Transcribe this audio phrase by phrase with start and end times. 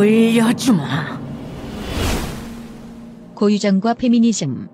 [0.00, 1.20] 돌려주마.
[3.34, 4.68] 고유정과 페미니즘.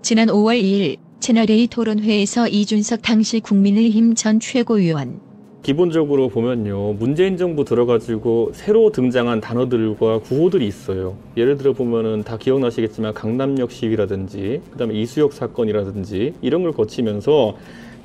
[0.00, 5.20] 지난 5월 2일 채널A 토론회에서 이준석 당시 국민의힘 전 최고위원
[5.62, 13.12] 기본적으로 보면요 문재인 정부 들어가지고 새로 등장한 단어들과 구호들이 있어요 예를 들어 보면은 다 기억나시겠지만
[13.12, 17.56] 강남역 시위라든지 그다음에 이수역 사건이라든지 이런 걸 거치면서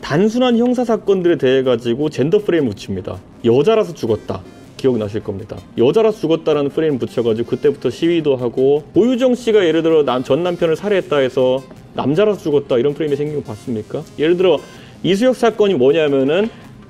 [0.02, 4.42] 단순한 형사 사건들에 대해 가지고 젠더 프레임 붙입니다 여자라서 죽었다
[4.80, 5.58] 기억나실 겁니다.
[5.78, 11.18] 여자라서 죽었다라는 프레임 붙여가지고 그때부터 시위도 하고 고유정 씨가 예를 들어 남, 전 남편을 살해했다
[11.18, 11.62] 해서
[11.94, 14.02] 남자라서 죽었다 이런 프레임이 생긴 거 봤습니까?
[14.18, 14.60] 예를 들어
[15.04, 16.50] 이수역 사건이 뭐냐면은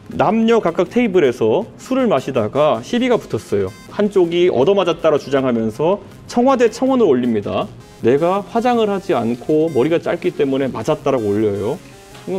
[0.09, 3.69] 남녀 각각 테이블에서 술을 마시다가 시비가 붙었어요.
[3.91, 7.67] 한쪽이 얻어맞았다라 주장하면서 청와대 청원을 올립니다.
[8.01, 11.77] 내가 화장을 하지 않고 머리가 짧기 때문에 맞았다라고 올려요.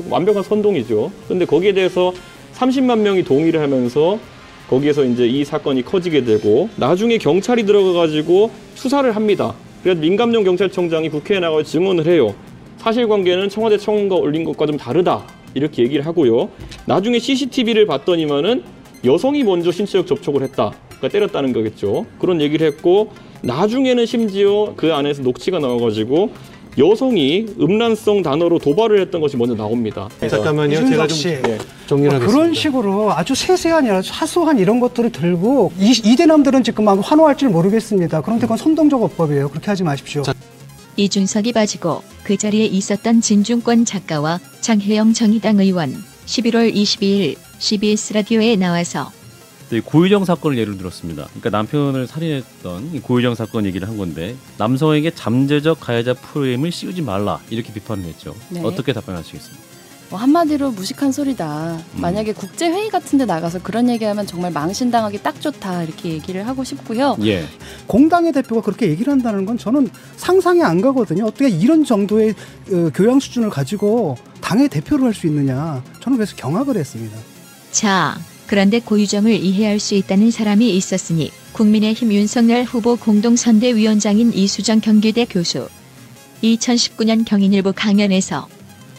[0.08, 1.10] 완벽한 선동이죠.
[1.28, 2.12] 근데 거기에 대해서
[2.54, 4.18] 30만 명이 동의를 하면서
[4.70, 9.52] 거기에서 이제 이 사건이 커지게 되고 나중에 경찰이 들어가가지고 수사를 합니다.
[9.82, 12.34] 그래서 민감용 경찰청장이 국회에 나가 증언을 해요.
[12.76, 16.50] 사실관계는 청와대 청원과 올린 것과 좀 다르다 이렇게 얘기를 하고요.
[16.86, 18.62] 나중에 CCTV를 봤더니만은
[19.04, 20.70] 여성이 먼저 신체적 접촉을 했다.
[20.86, 22.06] 그러니까 때렸다는 거겠죠.
[22.20, 23.10] 그런 얘기를 했고
[23.42, 26.30] 나중에는 심지어 그 안에서 녹취가 나와가지고
[26.78, 30.08] 여성이 음란성 단어로 도발을 했던 것이 먼저 나옵니다.
[30.20, 30.88] 잠깐만요.
[30.88, 32.26] 제가 좀 씨, 예, 정리를 뭐 하겠습니다.
[32.26, 37.50] 그런 식으로 아주 세세한 사소한 이런 것들을 들고 이, 이 대남들은 지금 아마 환호할 줄
[37.50, 38.20] 모르겠습니다.
[38.20, 39.48] 그런데 그건 선동적 어법이에요.
[39.48, 40.22] 그렇게 하지 마십시오.
[40.22, 40.32] 자,
[40.96, 45.94] 이준석이 빠지고 그 자리에 있었던 진중권 작가와 장혜영 정의당 의원
[46.26, 49.19] 11월 22일 CBS 라디오에 나와서 네,
[49.78, 51.26] 고유정 사건을 예를 들었습니다.
[51.26, 57.38] 그러니까 남편을 살인했던 이 고유정 사건 얘기를 한 건데 남성에게 잠재적 가해자 프레임을 씌우지 말라
[57.50, 58.34] 이렇게 비판을 했죠.
[58.48, 58.60] 네.
[58.64, 59.70] 어떻게 답변하시겠습니까?
[60.10, 61.76] 뭐 한마디로 무식한 소리다.
[61.94, 62.00] 음.
[62.00, 67.16] 만약에 국제 회의 같은데 나가서 그런 얘기하면 정말 망신당하기 딱 좋다 이렇게 얘기를 하고 싶고요.
[67.22, 67.44] 예.
[67.86, 71.26] 공당의 대표가 그렇게 얘기를 한다는 건 저는 상상이 안 가거든요.
[71.26, 72.34] 어떻게 이런 정도의
[72.72, 75.80] 어, 교양 수준을 가지고 당의 대표를 할 수 있느냐.
[76.00, 77.16] 저는 그래서 경악을 했습니다.
[77.70, 78.18] 자,
[78.50, 85.68] 그런데 고유정을 이해할 수 있다는 사람이 있었으니 국민의힘 윤석열 후보 공동선대위원장인 이수정 경기대 교수
[86.42, 88.48] 2019년 경인일보 강연에서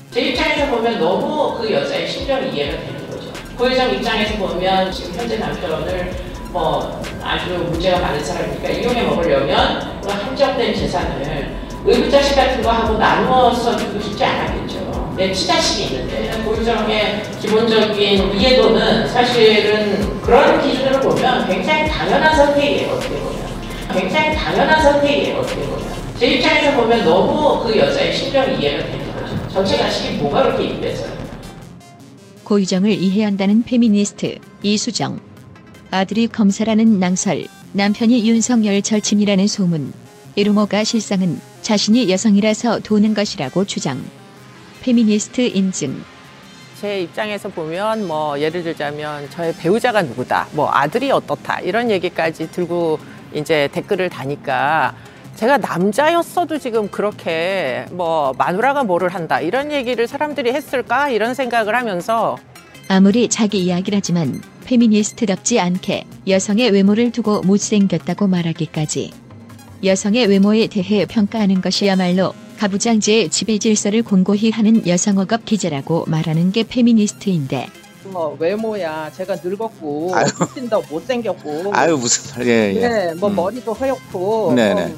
[0.09, 3.33] 제 입장에서 보면 너무 그 여자의 심정이 이해가 되는 거죠.
[3.57, 6.15] 고유정 입장에서 보면 지금 현재 남편을
[6.53, 13.75] 뭐 아주 문제가 많은 사람이니까 이용해 먹으려면 그 한정된 재산을 의붓자식 같은 거 하고 나누어서
[13.75, 15.00] 주고 싶지 않았겠죠.
[15.21, 22.93] 내 친자식이 있는데 고유정의 기본적인 이해도는 사실은 그런 기준으로 보면 굉장히 당연한 선택이에요.
[22.93, 23.39] 어떻게 보면.
[23.93, 25.37] 굉장히 당연한 선택이에요.
[25.37, 25.93] 어떻게 보면.
[26.17, 29.47] 제 입장에서 보면 너무 그 여자의 심정이 이해가 되는 거죠.
[29.53, 31.11] 전처 자식이 뭐가 그렇게 이쁘겠어요.
[32.43, 35.19] 고유정을 이해한다는 페미니스트 이수정
[35.91, 39.93] 아들이 검사라는 낭설 남편이 윤석열 절친이라는 소문
[40.35, 44.03] 이 루머가 실상은 자신이 여성이라서 도는 것이라고 주장
[44.81, 46.03] 페미니스트 인증.
[46.79, 52.99] 제 입장에서 보면 뭐 예를 들자면 저의 배우자가 누구다, 뭐 아들이 어떻다 이런 얘기까지 들고
[53.33, 54.95] 이제 댓글을 다니까
[55.35, 62.37] 제가 남자였어도 지금 그렇게 뭐 마누라가 뭐를 한다 이런 얘기를 사람들이 했을까 이런 생각을 하면서
[62.87, 69.11] 아무리 자기 이야기라지만 페미니스트답지 않게 여성의 외모를 두고 못생겼다고 말하기까지
[69.83, 77.67] 여성의 외모에 대해 평가하는 것이야말로 가부장제의 지배 질서를 공고히 하는 여성어급 기재라고 말하는 게 페미니스트인데
[78.03, 80.27] 뭐 외모야 제가 늙었고 아유.
[80.39, 82.87] 훨씬 더 못생겼고 아유 무슨 말 예, 예.
[82.87, 83.35] 네, 뭐 음.
[83.35, 84.85] 머리도 허옇고 네네.
[84.85, 84.97] 뭐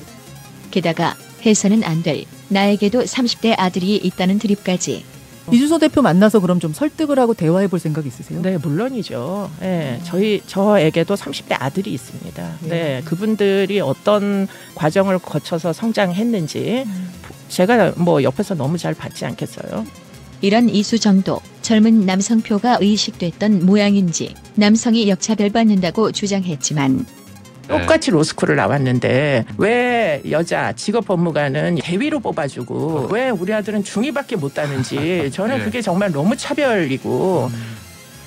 [0.71, 1.15] 게다가
[1.45, 5.06] 해서는 안 될 나에게도 30대 아들이 있다는 드립까지
[5.51, 8.42] 이준석 대표 만나서 그럼 좀 설득을 하고 대화해 볼 생각 있으세요?
[8.42, 9.51] 네, 물론이죠.
[9.59, 12.51] 네, 저희 저에게도 30대 아들이 있습니다.
[12.62, 16.86] 네, 그분들이 어떤 과정을 거쳐서 성장했는지
[17.54, 19.86] 제가 뭐 옆에서 너무 잘 봤지 않겠어요.
[20.42, 27.06] 이런 이수 정도 젊은 남성표가 의식됐던 모양인지 남성이 역차별받는다고 주장했지만
[27.68, 35.30] 똑같이 로스쿨을 나왔는데 왜 여자 직업 법무관은 대위로 뽑아주고 왜 우리 아들은 중위밖에 못 따는지
[35.32, 35.64] 저는 네.
[35.64, 37.50] 그게 정말 너무 차별이고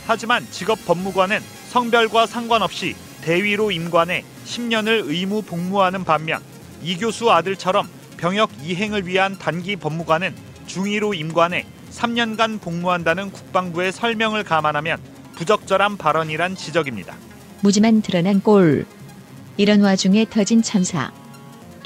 [0.06, 6.40] 하지만 직업 법무관은 성별과 상관없이 대위로 임관해 10년을 의무 복무하는 반면
[6.82, 10.34] 이 교수 아들처럼 병역 이행을 위한 단기 법무관은
[10.66, 14.98] 중위로 임관해 3년간 복무한다는 국방부의 설명을 감안하면
[15.36, 17.14] 부적절한 발언이란 지적입니다.
[17.60, 18.86] 무지만 드러난 꼴
[19.56, 21.12] 이런 와중에 터진 참사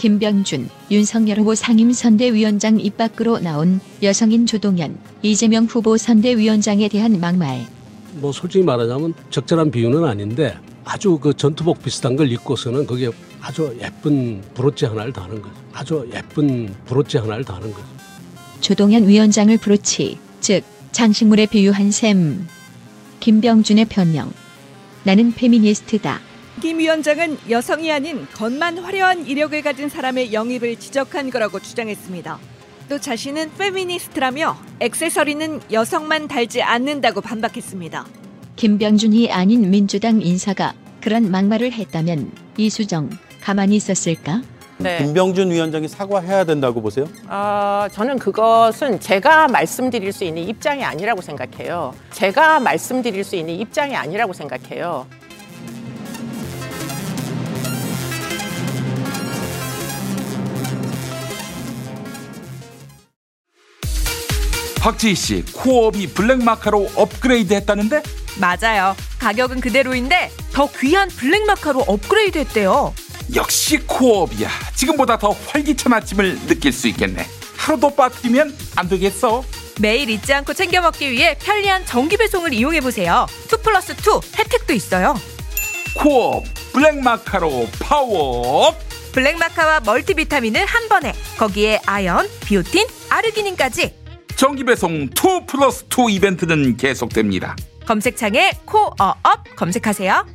[0.00, 7.67] 김병준, 윤석열 후보 상임선대위원장 입 밖으로 나온 여성인 조동연, 이재명 후보 선대위원장에 대한 막말.
[8.15, 10.56] 뭐 솔직히 말하자면 적절한 비유는 아닌데
[10.87, 13.11] 아주 그 전투복 비슷한 걸 입고서는 그게
[13.41, 15.55] 아주 예쁜 브로치 하나를 다는 거죠.
[15.73, 17.87] 아주 예쁜 브로치 하나를 다는 거죠.
[18.61, 22.47] 조동현 위원장을 브로치, 즉 장식물에 비유한 셈.
[23.21, 24.33] 김병준의 변명.
[25.05, 26.21] 나는 페미니스트다.
[26.61, 32.39] 김 위원장은 여성이 아닌 겉만 화려한 이력을 가진 사람의 영입을 지적한 거라고 주장했습니다.
[32.91, 38.05] 또 자신은 페미니스트라며 액세서리는 여성만 달지 않는다고 반박했습니다.
[38.57, 43.09] 김병준이 아닌 민주당 인사가 그런 막말을 했다면 이수정
[43.41, 44.43] 가만히 있었을까?
[44.79, 44.99] 네.
[44.99, 47.07] 김병준 위원장이 사과해야 된다고 보세요?
[47.29, 51.95] 어, 저는 그것은 제가 말씀드릴 수 있는 입장이 아니라고 생각해요.
[52.13, 55.07] 제가 말씀드릴 수 있는 입장이 아니라고 생각해요.
[64.81, 68.03] 박지희 씨, 코업이 블랙마카로 업그레이드 했다는데?
[68.41, 68.97] 맞아요.
[69.19, 72.95] 가격은 그대로인데 더 귀한 블랙마카로 업그레이드 했대요.
[73.35, 74.49] 역시 코어업이야.
[74.75, 77.27] 지금보다 더 활기찬 아침을 느낄 수 있겠네.
[77.56, 79.44] 하루도 빠뜨리면 안 되겠어.
[79.81, 83.27] 매일 잊지 않고 챙겨 먹기 위해 편리한 정기 배송을 이용해 보세요.
[83.53, 83.97] 2 플러스 2
[84.38, 85.15] 혜택도 있어요.
[85.94, 88.75] 코어업 블랙마카로 파워.
[89.12, 93.94] 블랙마카와 멀티비타민을 한 번에 거기에 아연, 비오틴, 아르기닌까지
[94.37, 95.11] 정기 배송 2
[95.47, 97.56] 플러스 2 이벤트는 계속됩니다.
[97.87, 100.27] 검색창에 코어업 검색하세요.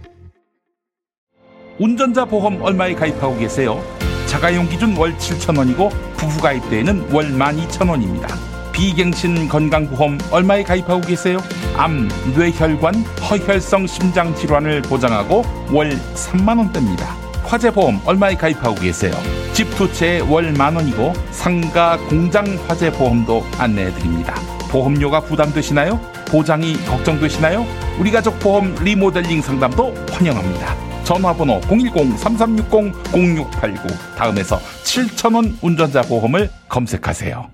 [1.77, 3.83] 운전자 보험 얼마에 가입하고 계세요?
[4.27, 8.29] 자가용 기준 월 7,000원이고 부부 가입 때에는 월 12,000원입니다.
[8.71, 11.37] 비갱신 건강보험 얼마에 가입하고 계세요?
[11.77, 12.95] 암, 뇌혈관,
[13.29, 17.05] 허혈성 심장 질환을 보장하고 월 3만 원대입니다.
[17.43, 19.13] 화재보험 얼마에 가입하고 계세요?
[19.53, 24.33] 집 두 채에 월만 원이고 상가 공장 화재 보험도 안내해 드립니다.
[24.69, 25.99] 보험료가 부담되시나요?
[26.27, 27.65] 보장이 걱정되시나요?
[27.99, 30.94] 우리 가족 보험 리모델링 상담도 환영합니다.
[31.05, 37.49] 전화번호 010-3360-0689 다음에서 7,000원 운전자 보험을 검색하세요.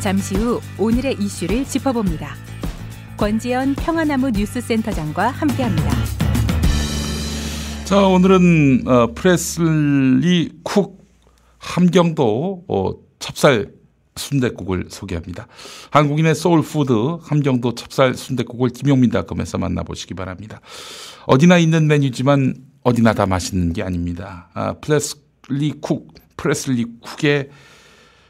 [0.00, 2.34] 잠시 후 오늘의 이슈를 짚어봅니다.
[3.16, 5.90] 권지연 평화나무 뉴스센터장과 함께합니다.
[7.84, 10.98] 자 오늘은 어, 프레슬리 쿡
[11.58, 12.90] 함경도 어,
[13.20, 13.70] 찹쌀
[14.16, 15.46] 순대국을 소개합니다.
[15.90, 20.60] 한국인의 소울푸드 함경도 찹쌀 순대국을 김용민닷컴에서 만나보시기 바랍니다.
[21.26, 24.50] 어디나 있는 메뉴지만 어디나 다 맛있는 게 아닙니다.
[24.54, 27.48] 아, 프레슬리 쿡, 프레슬리 쿡의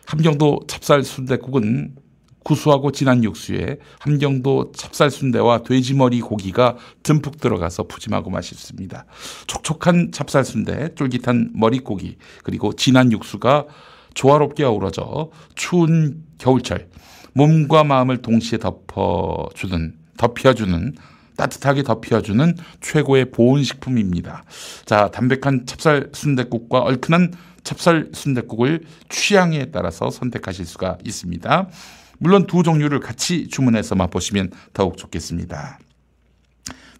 [0.06, 1.96] 함경도 찹쌀 순대국은
[2.44, 9.06] 구수하고 진한 육수에 함경도 찹쌀 순대와 돼지머리 고기가 듬뿍 들어가서 푸짐하고 맛있습니다.
[9.46, 13.66] 촉촉한 찹쌀 순대, 쫄깃한 머리고기, 그리고 진한 육수가
[14.14, 16.88] 조화롭게 어우러져 추운 겨울철
[17.34, 20.94] 몸과 마음을 동시에 덮어주는 덮여주는
[21.36, 24.44] 따뜻하게 덮여주는 최고의 보온식품입니다.
[24.84, 27.32] 자, 담백한 찹쌀 순대국과 얼큰한
[27.65, 31.69] 찹쌀 순대국을 취향에 따라서 선택하실 수가 있습니다.
[32.19, 35.79] 물론 두 종류를 같이 주문해서 맛보시면 더욱 좋겠습니다.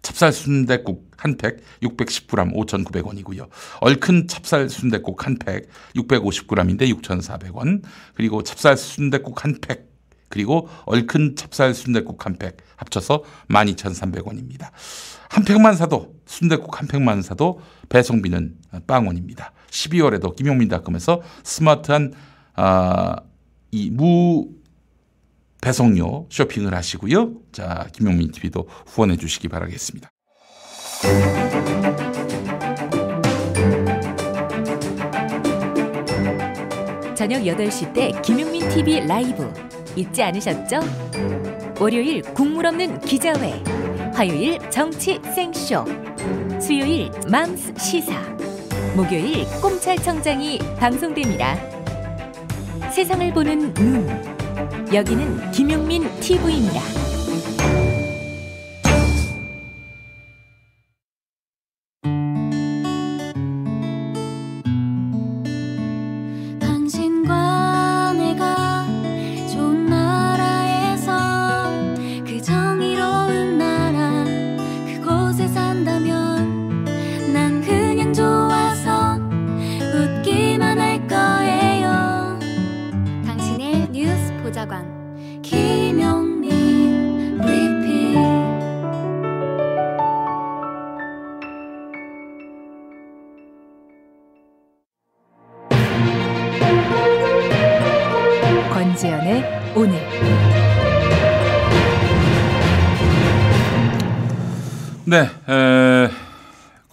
[0.05, 3.47] 찹쌀 순대국 한 팩 610g 5,900원이고요.
[3.81, 7.81] 얼큰 찹쌀 순대국 한 팩 650g인데 6,400원.
[8.13, 9.89] 그리고 찹쌀 순대국 한 팩,
[10.29, 14.69] 그리고 얼큰 찹쌀 순대국 한 팩 합쳐서 12,300원입니다.
[15.29, 17.59] 한 팩만 사도 순대국 한 팩만 사도
[17.89, 19.53] 배송비는 빵원입니다.
[19.71, 22.13] 12월에도 김용민닷컴에서 스마트한
[22.53, 23.15] 아,
[23.71, 24.49] 이 무
[25.61, 27.33] 배송료 쇼핑을 하시고요.
[27.51, 30.09] 자, 김용민 TV도 후원해 주시기 바라겠습니다.
[37.15, 39.51] 저녁 8시 때 김용민 TV 라이브
[39.95, 40.79] 잊지 않으셨죠?
[41.79, 43.63] 월요일 국물 없는 기자회,
[44.13, 45.85] 화요일 정치 생쇼,
[46.61, 48.21] 수요일 맘스 시사,
[48.95, 51.55] 목요일 꼼찰청장이 방송됩니다.
[52.91, 54.34] 세상을 보는 눈,
[54.95, 57.14] 여기는 김용민 TV입니다.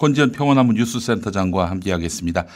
[0.02, 2.46] 권지현 평화나무 뉴스센터장과 함께하겠습니다.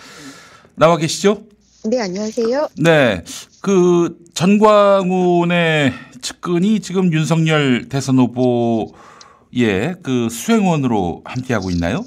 [0.75, 1.45] 나와 계시죠?
[1.85, 2.71] 네, 안녕하세요.
[2.79, 3.23] 네,
[3.61, 12.05] 그 전광훈의 측근이 지금 윤석열 대선 후보의 그 수행원으로 함께하고 있나요?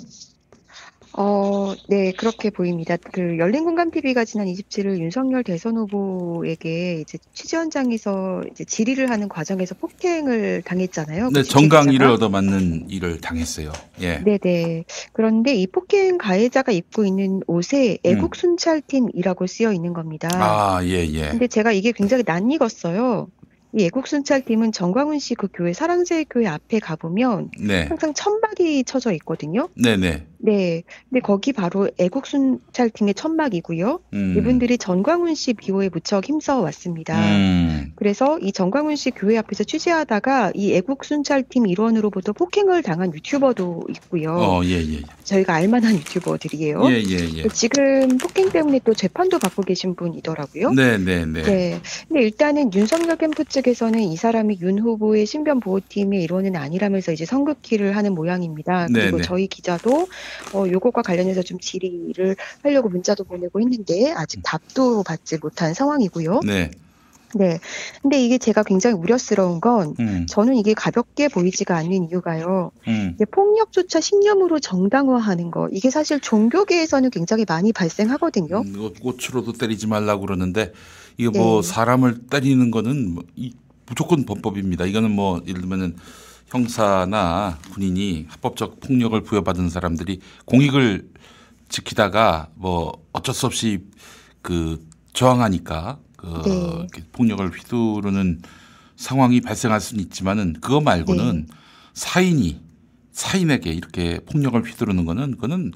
[1.22, 2.96] 어, 네, 그렇게 보입니다.
[2.96, 9.76] 그 열린공감 TV가 지난 27일 윤석열 대선 후보에게 이제 취재 현장에서 이제 질의를 하는 과정에서
[9.76, 11.32] 폭행을 당했잖아요.
[11.34, 12.08] 네, 그 정강이를.
[12.08, 13.74] 얻어맞는 일을 당했어요.
[14.00, 14.20] 예.
[14.24, 14.86] 네네.
[15.12, 17.98] 그런데 이 폭행 가해자가 입고 있는 옷에 음.
[18.10, 20.30] 애국 순찰팀이라고 쓰여 있는 겁니다.
[20.34, 21.30] 아, 예, 예.
[21.32, 23.28] 근데 제가 이게 굉장히 낯익었어요.
[23.78, 27.84] 이 애국 순찰팀은 정광훈 씨 그 교회 사랑제일 교회 앞에 가보면 네.
[27.88, 29.68] 항상 천막이 쳐져 있거든요.
[29.76, 30.26] 네, 네.
[30.42, 30.84] 네.
[31.10, 34.00] 근데 거기 바로 애국 순찰팀의 천막이고요.
[34.14, 34.36] 음.
[34.38, 37.20] 이분들이 전광훈 씨 비호에 무척 힘써 왔습니다.
[37.20, 37.92] 음.
[37.96, 44.34] 그래서 이 정광훈 씨 교회 앞에서 취재하다가 이 애국 순찰팀 일원으로부터 폭행을 당한 유튜버도 있고요.
[44.34, 45.02] 어, 예, 예.
[45.24, 46.90] 저희가 알만한 유튜버들이에요.
[46.90, 47.48] 예, 예, 예.
[47.50, 50.72] 지금 폭행 때문에 또 재판도 받고 계신 분이더라고요.
[50.72, 51.44] 네, 네, 네.
[51.44, 51.82] 네.
[52.08, 57.96] 근데 일단은 윤석열 캠프 측에서는 이 사람이 윤 후보의 신변 보호팀의 일원은 아니라면서 이제 선긋기를
[57.96, 58.88] 하는 모양입니다.
[58.90, 59.24] 네, 그리고 네.
[59.24, 60.08] 저희 기자도
[60.54, 66.42] 어 요것과 관련해서 좀 질의를 하려고 문자도 보내고 했는데 아직 답도 받지 못한 상황이고요.
[66.46, 66.72] 네.
[67.36, 67.60] 네.
[68.02, 70.26] 근데 이게 제가 굉장히 우려스러운 건 음.
[70.28, 72.72] 저는 이게 가볍게 보이지가 않는 이유가요.
[72.88, 73.18] 음.
[73.32, 78.64] 폭력조차 신념으로 정당화하는 거 이게 사실 종교계에서는 굉장히 많이 발생하거든요.
[78.66, 80.74] 음, 꽃으로도 때리지 말라고 그러는데
[81.18, 81.68] 이거 뭐 네.
[81.68, 83.54] 사람을 때리는 거는 뭐 이,
[83.86, 84.86] 무조건 범법입니다.
[84.86, 85.96] 이거는 뭐 예를 들면은
[86.50, 91.08] 형사나 군인이 합법적 폭력을 부여받은 사람들이 공익을
[91.70, 93.80] 지키다가 뭐 어쩔 수 없이
[94.42, 97.04] 그 저항하니까 그 네.
[97.12, 98.42] 폭력을 휘두르는
[98.96, 101.54] 상황이 발생할 수는 있지만은 그거 말고는 네.
[101.94, 102.60] 사인이
[103.12, 105.72] 사인에게 이렇게 폭력을 휘두르는 거는 그거는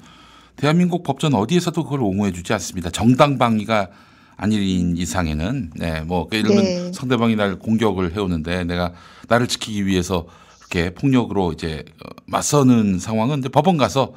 [0.56, 2.90] 대한민국 법전 어디에서도 그걸 옹호해 주지 않습니다.
[2.90, 3.88] 정당 방위가
[4.36, 6.92] 아닌 이상에는 네, 뭐 예를 들면 네.
[6.92, 8.92] 상대방이 날 공격을 해오는데 내가
[9.28, 10.26] 나를 지키기 위해서
[10.74, 14.12] 이렇게 폭력으로 이제 어, 맞서는 상황은 이제 법원 가서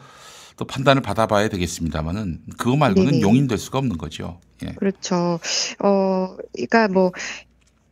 [0.58, 3.22] 또 판단을 받아봐야 되겠습니다만은 그거 말고는 네네.
[3.22, 4.40] 용인될 수가 없는 거죠.
[4.64, 4.74] 예.
[4.74, 5.40] 그렇죠.
[5.80, 7.12] 어, 그러니까 뭐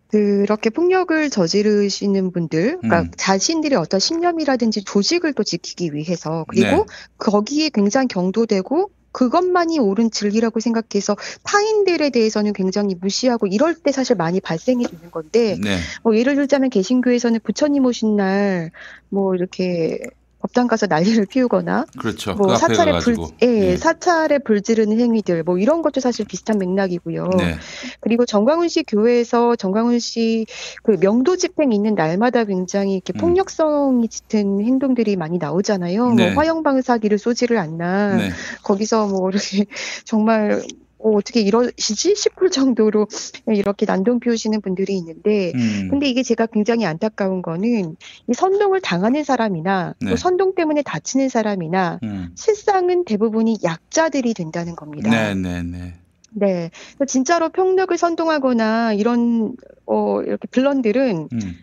[0.10, 3.12] 그렇게 폭력을 저지르시는 분들, 그러니까 음.
[3.18, 6.86] 자신들의 어떤 신념이라든지 조직을 또 지키기 위해서 그리고 네.
[7.18, 14.42] 거기에 굉장히 경도되고 그것만이 옳은 진리라고 생각해서 타인들에 대해서는 굉장히 무시하고 이럴 때 사실 많이
[14.42, 15.78] 발생이 되는 건데 네.
[16.04, 18.72] 뭐 예를 들자면 개신교에서는 부처님 오신 날
[19.10, 20.00] 뭐 이렇게
[20.46, 22.36] 법당 가서 난리를 피우거나 그렇죠.
[22.36, 23.18] 뭐 그 사찰에 불.
[23.42, 23.78] 예, 네.
[23.78, 27.30] 사찰에 불 지르는 행위들 뭐 이런 것도 사실 비슷한 맥락이고요.
[27.38, 27.56] 네.
[28.00, 30.46] 그리고 정광훈 씨 교회에서 정광훈 씨
[30.84, 33.20] 그 명도 집행 있는 날마다 굉장히 이렇게 음.
[33.20, 36.14] 폭력성이 짙은 행동들이 많이 나오잖아요.
[36.14, 36.32] 네.
[36.32, 38.16] 뭐 화형 방사기를 쏘지를 않나.
[38.18, 38.30] 네.
[38.64, 39.66] 거기서 뭐 이렇게
[40.06, 40.62] 정말
[41.06, 43.08] 어, 어떻게 이러시지 싶을 정도로
[43.48, 45.88] 이렇게 난동 피우시는 분들이 있는데 음.
[45.92, 47.96] 근데 이게 제가 굉장히 안타까운 거는
[48.28, 50.10] 이 선동을 당하는 사람이나 네.
[50.10, 52.30] 또 선동 때문에 다치는 사람이나 음.
[52.36, 55.12] 실상은 대부분이 약자들이 된다는 겁니다.
[55.12, 55.94] 네, 네, 네.
[56.32, 56.72] 네.
[57.08, 61.58] 진짜로 폭력을 선동하거나 이런 어 이렇게 빌런들은 음.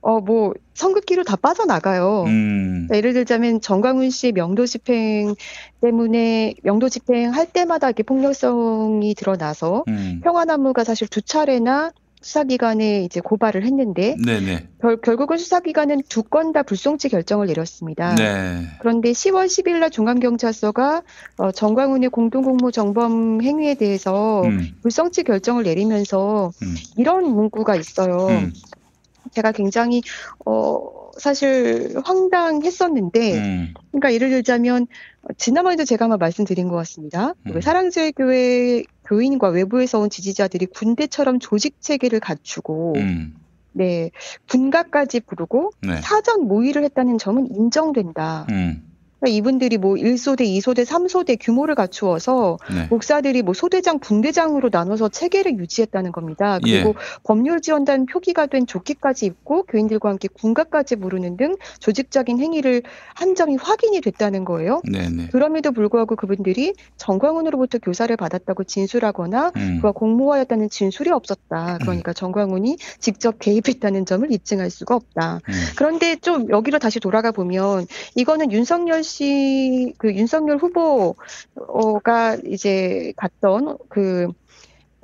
[0.00, 2.24] 어뭐 선긋기로 다 빠져나가요.
[2.26, 2.86] 음.
[2.86, 5.34] 그러니까 예를 들자면 정광훈 씨 명도 집행
[5.80, 10.20] 때문에 명도 집행 할 때마다 이렇게 폭력성이 드러나서 음.
[10.22, 11.90] 평화나무가 사실 두 차례나
[12.20, 14.66] 수사기관에 이제 고발을 했는데 네, 네.
[14.80, 18.14] 결, 결국은 수사기관은 두 건 다 불송치 결정을 내렸습니다.
[18.16, 18.66] 네.
[18.80, 21.02] 그런데 10월 10일 날 중앙경찰서가
[21.36, 24.68] 어, 정광훈의 공동공모 정범 행위에 대해서 음.
[24.82, 26.74] 불송치 결정을 내리면서 음.
[26.96, 28.26] 이런 문구가 있어요.
[28.28, 28.52] 음.
[29.32, 30.02] 제가 굉장히
[30.44, 33.74] 어 사실 황당했었는데 음.
[33.90, 34.86] 그러니까 예를 들자면
[35.22, 37.34] 어, 지난번에도 제가 한번 말씀드린 것 같습니다.
[37.46, 37.52] 음.
[37.52, 43.34] 그 사랑제일 교회 교인과 외부에서 온 지지자들이 군대처럼 조직 체계를 갖추고 음.
[43.72, 44.10] 네
[44.48, 46.00] 군가까지 부르고 네.
[46.00, 48.46] 사전 모의를 했다는 점은 인정된다.
[48.50, 48.87] 음.
[49.20, 52.86] 그러니까 이분들이 뭐 1소대, 2소대, 3소대 규모를 갖추어서 네.
[52.88, 56.58] 목사들이 뭐 소대장, 분대장으로 나눠서 체계를 유지했다는 겁니다.
[56.62, 56.94] 그리고 예.
[57.24, 62.82] 법률 지원단 표기가 된 조끼까지 입고 교인들과 함께 군가까지 부르는 등 조직적인 행위를
[63.14, 64.80] 한 점이 확인이 됐다는 거예요.
[64.84, 65.28] 네, 네.
[65.32, 69.76] 그럼에도 불구하고 그분들이 정광훈으로부터 교사를 받았다고 진술하거나 음.
[69.76, 71.78] 그가 공모하였다는 진술이 없었다.
[71.80, 75.40] 그러니까 정광훈이 직접 개입했다는 점을 입증할 수가 없다.
[75.48, 75.52] 음.
[75.76, 84.28] 그런데 좀 여기로 다시 돌아가 보면 이거는 윤석열 씨 그 윤석열 후보가 이제 갔던 그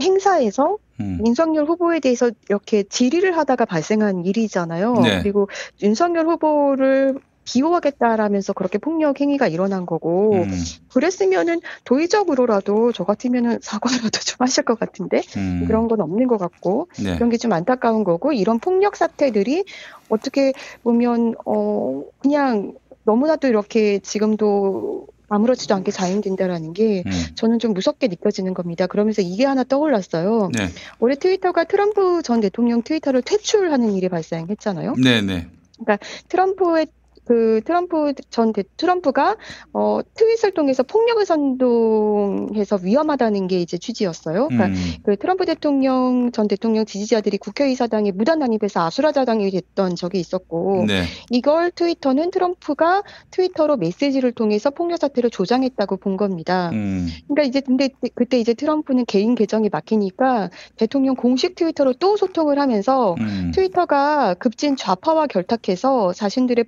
[0.02, 1.20] 행사에서 음.
[1.26, 4.94] 윤석열 후보에 대해서 이렇게 질의를 하다가 발생한 일이잖아요.
[4.94, 5.22] 네.
[5.22, 5.48] 그리고
[5.82, 10.50] 윤석열 후보를 비호하겠다라면서 그렇게 폭력 행위가 일어난 거고 음.
[10.92, 15.64] 그랬으면은 도의적으로라도 저 같으면은 사과라도 좀 하실 것 같은데 음.
[15.66, 17.14] 그런 건 없는 것 같고 네.
[17.16, 19.64] 그런 게 좀 안타까운 거고 이런 폭력 사태들이
[20.08, 22.72] 어떻게 보면 어 그냥
[23.04, 27.12] 너무나도 이렇게 지금도 아무렇지도 않게 자행된다라는 게 음.
[27.34, 28.86] 저는 좀 무섭게 느껴지는 겁니다.
[28.86, 30.50] 그러면서 이게 하나 떠올랐어요.
[30.56, 30.68] 네.
[31.00, 34.94] 올해 트위터가 트럼프 전 대통령 트위터를 퇴출하는 일이 발생했잖아요.
[35.02, 35.46] 네, 네.
[35.78, 36.86] 그러니까 트럼프의
[37.24, 39.36] 그 트럼프 전 대, 트럼프가
[39.72, 44.48] 어 트윗을 통해서 폭력을 선동해서 위험하다는 게 이제 취지였어요.
[44.48, 44.74] 그러니까 음.
[45.04, 51.04] 그 트럼프 대통령 전 대통령 지지자들이 국회의사당에 무단 난입해서 아수라장이 됐던 적이 있었고 네.
[51.30, 56.70] 이걸 트위터는 트럼프가 트위터로 메시지를 통해서 폭력 사태를 조장했다고 본 겁니다.
[56.72, 57.08] 음.
[57.28, 63.14] 그러니까 이제 근데 그때 이제 트럼프는 개인 계정이 막히니까 대통령 공식 트위터로 또 소통을 하면서
[63.18, 63.52] 음.
[63.54, 66.64] 트위터가 급진 좌파와 결탁해서 자신들의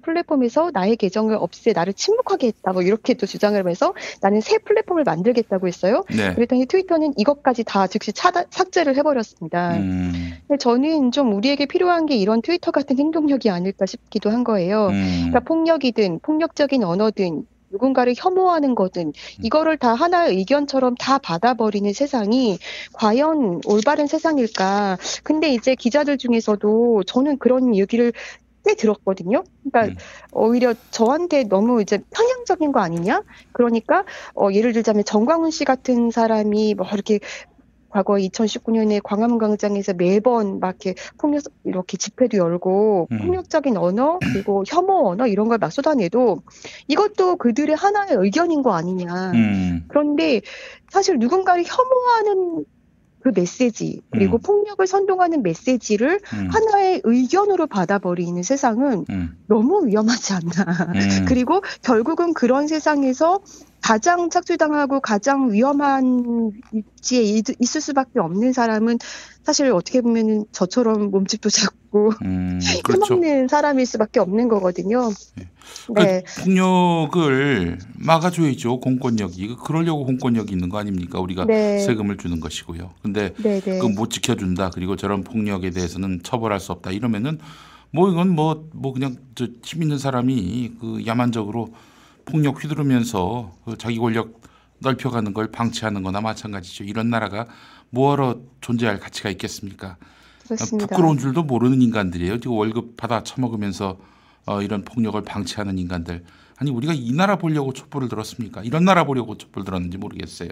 [0.47, 5.05] 플랫폼에서 나의 계정을 없애 나를 침묵하게 했다 뭐 이렇게 또 주장을 하면서 나는 새 플랫폼을
[5.05, 6.05] 만들겠다고 했어요.
[6.09, 6.35] 네.
[6.35, 9.77] 그랬더니 트위터는 이것까지 다 즉시 차단, 삭제를 해버렸습니다.
[9.77, 10.33] 음.
[10.47, 14.89] 근데 저는 좀 우리에게 필요한 게 이런 트위터 같은 행동력이 아닐까 싶기도 한 거예요.
[14.89, 15.13] 음.
[15.29, 19.13] 그러니까 폭력이든 폭력적인 언어든 누군가를 혐오하는 거든
[19.43, 22.59] 이거를 다 하나의 의견처럼 다 받아버리는 세상이
[22.93, 24.99] 과연 올바른 세상일까?
[25.25, 28.13] 근데 이제 기자들 중에서도 저는 그런 얘기를
[28.67, 29.45] 꽤 들었거든요.
[29.71, 29.95] 그러니까
[30.33, 33.23] 오히려 저한테 너무 이제 편향적인 거 아니냐?
[33.53, 37.21] 그러니까 어 예를 들자면 정광훈 씨 같은 사람이 뭐 이렇게
[37.89, 43.19] 과거 2019년에 광화문 광장에서 매번 막 이렇게 폭력 이렇게 집회도 열고 음.
[43.19, 46.43] 폭력적인 언어 그리고 혐오 언어 이런 걸 막 쏟아내도
[46.89, 49.33] 이것도 그들의 하나의 의견인 거 아니냐.
[49.35, 49.85] 음.
[49.89, 50.43] 그런데
[50.91, 52.65] 사실 누군가를 혐오하는
[53.27, 54.41] 그 메시지 그리고 음.
[54.41, 56.49] 폭력을 선동하는 메시지를 음.
[56.49, 59.37] 하나의 의견으로 받아버리는 세상은 음.
[59.49, 60.93] 너무 위험하지 않나.
[60.95, 60.95] 음.
[61.27, 63.41] 그리고 결국은 그런 세상에서
[63.87, 68.99] 가장 착취당하고 가장 위험한 위치에 있- 있을 수밖에 없는 사람은
[69.45, 72.59] 사실 어떻게 보면은 저처럼 몸집도 작고 음.
[72.83, 73.15] 그렇죠.
[73.15, 75.11] 힘없는 사람일 수밖에 없는 거거든요.
[75.95, 76.23] 네.
[76.35, 81.79] 그 폭력을 막아줘야죠 공권력이 그 그러려고 공권력이 있는 거 아닙니까 우리가 네.
[81.79, 83.79] 세금을 주는 것이고요 근데 네, 네.
[83.79, 87.39] 그못 지켜준다 그리고 저런 폭력에 대해서는 처벌할 수 없다 이러면은
[87.93, 91.69] 뭐 이건 뭐뭐 그냥 저 힘 있는 사람이 그 야만적으로
[92.27, 94.43] 폭력 휘두르면서 그 자기 권력
[94.81, 97.47] 넓혀가는 걸 방치하는 거나 마찬가지죠 이런 나라가
[97.91, 99.97] 뭐하러 존재할 가치가 있겠습니까
[100.47, 100.87] 그렇습니다.
[100.87, 102.39] 부끄러운 줄도 모르는 인간들이에요.
[102.39, 103.99] 지금 월급 받아 처먹으면서
[104.47, 106.25] 어, 이런 폭력을 방치하는 인간들.
[106.57, 108.63] 아니 우리가 이 나라 보려고 촛불을 들었습니까?
[108.63, 110.49] 이런 나라 보려고 촛불 들었는지 모르겠어요.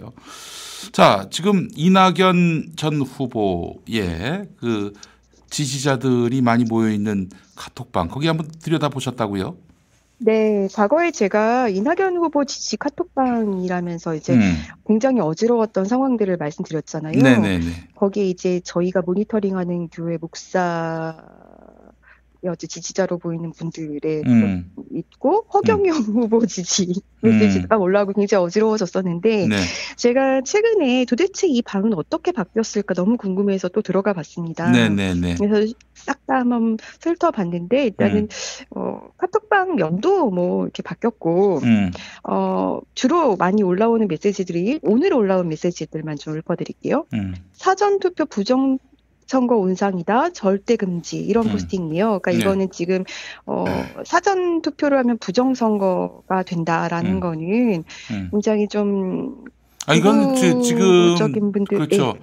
[0.91, 4.93] 자, 지금 이낙연 전 후보의 그
[5.49, 9.57] 지지자들이 많이 모여 있는 카톡방 거기 한번 들여다 보셨다고요?
[10.17, 14.55] 네, 과거에 제가 이낙연 후보 지지 카톡방이라면서 이제 음.
[14.87, 17.21] 굉장히 어지러웠던 상황들을 말씀드렸잖아요.
[17.21, 17.89] 네네네.
[17.95, 21.21] 거기에 이제 저희가 모니터링하는 교회 목사
[22.45, 24.71] 여지 지지자로 보이는 분들의 음.
[24.91, 29.55] 있고 허경영 후보 지지 메시지가 올라오고 굉장히 어지러워졌었는데 네.
[29.97, 34.69] 제가 최근에 도대체 이 방은 어떻게 바뀌었을까 너무 궁금해서 또 들어가 봤습니다.
[34.69, 35.35] 네네네.
[35.39, 38.27] 그래서 싹 다 한번 훑어봤는데 일단은 음.
[38.71, 41.91] 어, 카톡방 연도 뭐 이렇게 바뀌었고 음.
[42.23, 47.05] 어, 주로 많이 올라오는 메시지들이 오늘 올라온 메시지들만 좀 읊어드릴게요.
[47.13, 47.35] 음.
[47.53, 48.79] 사전 투표 부정
[49.27, 51.51] 선거 온상이다 절대 금지 이런 음.
[51.51, 52.19] 포스팅이에요.
[52.19, 52.37] 그러니까 네.
[52.37, 53.03] 이거는 지금
[53.45, 53.65] 어,
[54.05, 57.19] 사전 투표를 하면 부정 선거가 된다라는 음.
[57.19, 58.29] 거는 음.
[58.31, 59.45] 굉장히 좀
[59.87, 61.15] 아 이건 지- 지금
[61.51, 62.13] 분들, 그렇죠.
[62.15, 62.21] 예.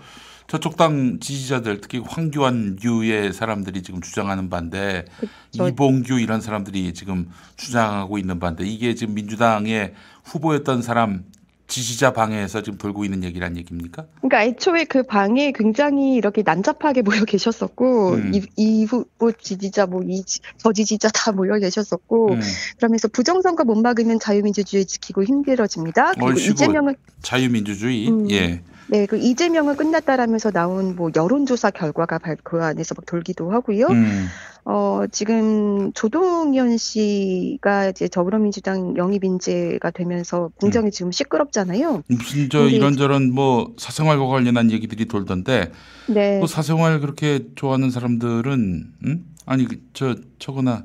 [0.49, 5.69] 저쪽 당 지지자들 특히 황교안 유의 사람들이 지금 주장하는 반대 그렇죠.
[5.69, 11.25] 이봉규 이런 사람들이 지금 주장하고 있는 반대 이게 지금 민주당의 후보였던 사람
[11.73, 14.05] 지지자 방에서 지금 돌고 있는 얘기란 얘기입니까?
[14.21, 18.35] 그러니까 애초에 그 방에 굉장히 이렇게 난잡하게 모여 계셨었고 음.
[18.35, 20.23] 이, 이 후보 지지자 뭐 이
[20.59, 22.41] 저 지지자 다 모여 계셨었고 음.
[22.77, 26.13] 그러면서 부정선거 못 막으면 자유민주주의 지키고 힘들어집니다.
[26.15, 28.31] 그리고 이재명은 자유민주주의 음.
[28.31, 28.63] 예.
[28.93, 33.87] 네, 그 이재명은 끝났다라면서 나온 뭐 여론조사 결과가 발- 그 안에서 막 돌기도 하고요.
[33.87, 34.27] 음.
[34.67, 42.03] 어, 지금 조동현 씨가 이제 더불어민주당 영입 인재가 되면서 굉장히 지금 시끄럽잖아요.
[42.07, 45.73] 무슨 저 이런저런 뭐 사생활과 관련한 얘기들이 돌던데
[46.09, 46.39] 네.
[46.39, 49.25] 뭐 사생활 그렇게 좋아하는 사람들은 응?
[49.47, 50.85] 아니 그저 저거나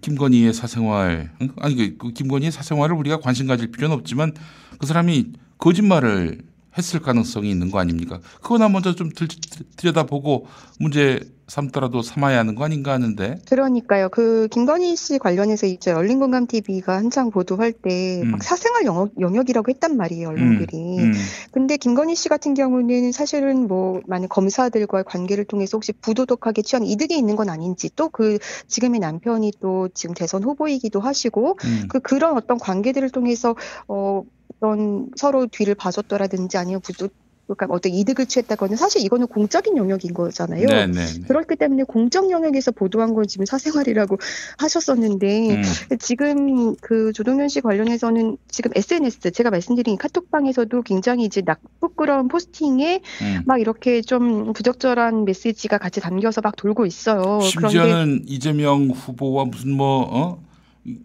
[0.00, 1.48] 김건희의 사생활 응?
[1.58, 4.32] 아니 그, 그 김건희의 사생활을 우리가 관심 가질 필요는 없지만
[4.78, 6.38] 그 사람이 거짓말을
[6.76, 8.20] 했을 가능성이 있는 거 아닙니까?
[8.42, 9.28] 그거나 먼저 좀 들,
[9.76, 10.46] 들여다보고
[10.80, 13.38] 문제 삼더라도 삼아야 하는 거 아닌가 하는데.
[13.48, 14.08] 그러니까요.
[14.08, 18.38] 그 김건희 씨 관련해서 이제 열린공감 TV가 한창 보도할 때막 음.
[18.42, 20.98] 사생활 영역, 영역이라고 했단 말이에요, 언론들이.
[20.98, 21.12] 음.
[21.52, 27.16] 근데 김건희 씨 같은 경우는 사실은 뭐 많은 검사들과의 관계를 통해서 혹시 부도덕하게 취한 이득이
[27.16, 31.84] 있는 건 아닌지 또 그 지금의 남편이 또 지금 대선 후보이기도 하시고 음.
[31.88, 33.54] 그 그런 어떤 관계들을 통해서
[33.88, 34.22] 어
[34.54, 37.08] 어떤 서로 뒤를 봐줬더라든지 아니면 부도
[37.46, 40.66] 그러니까 어떤 이득을 취했다거나 사실 이거는 공적인 영역인 거잖아요.
[40.66, 41.26] 네, 네, 네.
[41.28, 44.18] 그렇기 때문에 공적 영역에서 보도한 건 지금 사생활이라고
[44.58, 45.62] 하셨었는데 음.
[46.00, 51.40] 지금 그 조동현 씨 관련해서는 지금 SNS 제가 말씀드린 카톡방에서도 굉장히 이제
[51.80, 53.42] 부끄러운 포스팅에 음.
[53.46, 57.40] 막 이렇게 좀 부적절한 메시지가 같이 담겨서 막 돌고 있어요.
[57.42, 60.45] 심지어는 이재명 후보와 무슨 뭐, 어?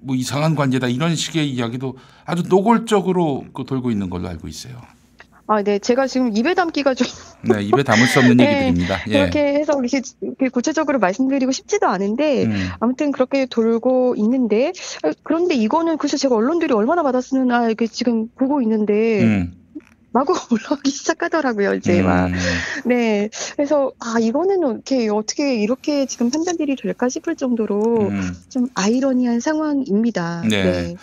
[0.01, 4.75] 뭐 이상한 관계다 이런 식의 이야기도 아주 노골적으로 그 돌고 있는 걸로 알고 있어요.
[5.47, 5.79] 아, 네.
[5.79, 7.05] 제가 지금 입에 담기가 좀
[7.43, 8.99] 네, 입에 담을 수 없는 네, 얘기들입니다.
[9.09, 9.19] 예.
[9.19, 9.73] 이렇게 해서
[10.21, 12.69] 이렇게, 구체적으로 말씀드리고 싶지도 않은데 음.
[12.79, 14.71] 아무튼 그렇게 돌고 있는데
[15.03, 19.60] 아, 그런데 이거는 글쎄 제가 언론들이 얼마나 받았으나 이렇게 지금 보고 있는데 음.
[20.11, 22.33] 마구 올라오기 시작하더라고요 이제 막 음.
[22.85, 28.33] 네 그래서 아 이거는 이렇게 어떻게 이렇게 지금 판단들이 될까 싶을 정도로 음.
[28.49, 30.43] 좀 아이러니한 상황입니다.
[30.49, 30.63] 네.
[30.63, 30.95] 네.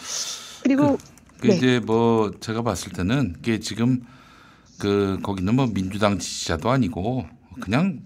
[0.63, 0.99] 그리고
[1.41, 1.57] 그 네.
[1.57, 4.03] 이제 뭐 제가 봤을 때는 이게 지금
[4.79, 7.27] 그 거기는 뭐 민주당 지지자도 아니고
[7.61, 8.01] 그냥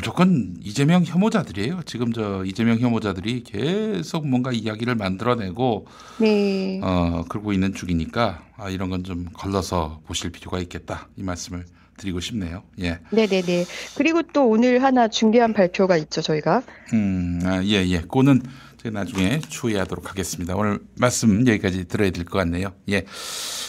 [0.00, 1.82] 무조건 이재명 혐오자들이에요.
[1.84, 5.86] 지금 저 이재명 혐오자들이 계속 뭔가 이야기를 만들어내고
[6.18, 6.80] 네.
[6.82, 11.66] 어 그러고 있는 중이니까 아 이런 건 좀 걸러서 보실 필요가 있겠다 이 말씀을
[11.98, 12.62] 드리고 싶네요.
[12.80, 12.98] 예.
[13.10, 13.66] 네네네.
[13.98, 16.62] 그리고 또 오늘 하나 중대한 발표가 있죠 저희가.
[16.94, 18.00] 음, 아, 예, 예.
[18.00, 18.40] 그거는
[18.82, 20.56] 제가 나중에 추이하도록 하겠습니다.
[20.56, 22.72] 오늘 말씀 여기까지 들어야 될 것 같네요.
[22.88, 23.04] 예.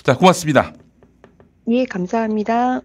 [0.04, 0.74] 자, 고맙습니다.
[1.70, 2.82] 예 감사합니다.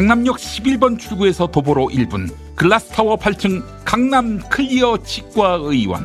[0.00, 6.02] 강남역 11번 출구에서 도보로 1분 글라스타워 8층 강남 클리어 치과 의원.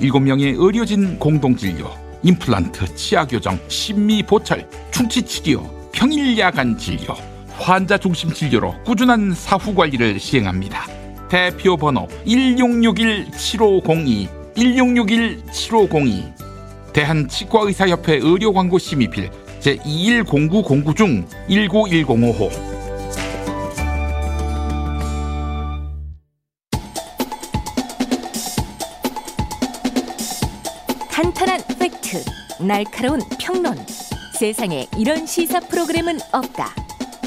[0.00, 1.88] 7명의 의료진 공동진료
[2.24, 7.14] 임플란트, 치아교정, 심미 보철, 충치 치료, 평일 야간 진료
[7.52, 10.88] 환자 중심 진료로 꾸준한 사후 관리를 시행합니다.
[11.28, 19.30] 대표 번호 1661-7502 1661-7502 대한치과의사협회 의료광고 심의필
[19.60, 22.81] 제210909 중 191055탄
[32.66, 33.76] 날카로운 평론.
[34.38, 36.74] 세상에 이런 시사 프로그램은 없다.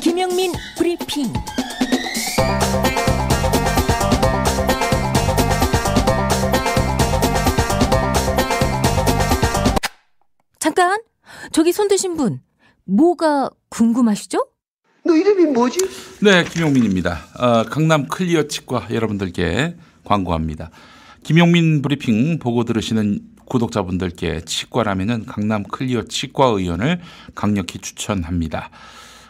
[0.01, 1.31] 김용민 브리핑.
[10.59, 10.99] 잠깐,
[11.51, 12.39] 저기 손 드신 분,
[12.85, 14.47] 뭐가 궁금하시죠?
[15.05, 15.79] 너 이름이 뭐지?
[16.21, 17.25] 네, 김용민입니다.
[17.37, 20.71] 어, 강남 클리어 치과 여러분들께 광고합니다.
[21.23, 27.01] 김용민 브리핑 보고 들으시는 구독자분들께 치과라면은 강남 클리어 치과 의원을
[27.33, 28.69] 강력히 추천합니다.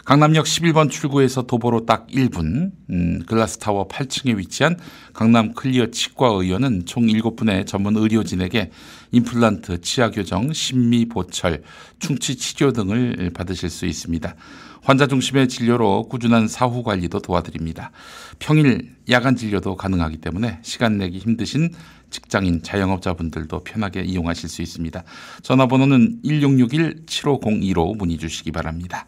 [0.05, 4.77] 강남역 11번 출구에서 도보로 딱 1분, 음, 글라스타워 8층에 위치한
[5.13, 8.69] 강남 클리어 치과 의원은 총 7분의 전문 의료진에게
[9.11, 11.63] 임플란트, 치아 교정, 심미 보철,
[11.97, 14.35] 충치 치료 등을 받으실 수 있습니다.
[14.83, 17.89] 환자 중심의 진료로 꾸준한 사후 관리도 도와드립니다.
[18.37, 21.73] 평일 야간 진료도 가능하기 때문에 시간 내기 힘드신
[22.09, 25.03] 직장인 자영업자분들도 편하게 이용하실 수 있습니다.
[25.41, 29.05] 전화번호는 1661-7502로 문의 주시기 바랍니다.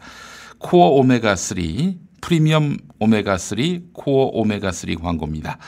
[0.58, 1.58] 코어 오메가 3
[2.20, 3.58] 프리미엄 오메가 3
[3.92, 5.58] 코어 오메가 3 광고입니다.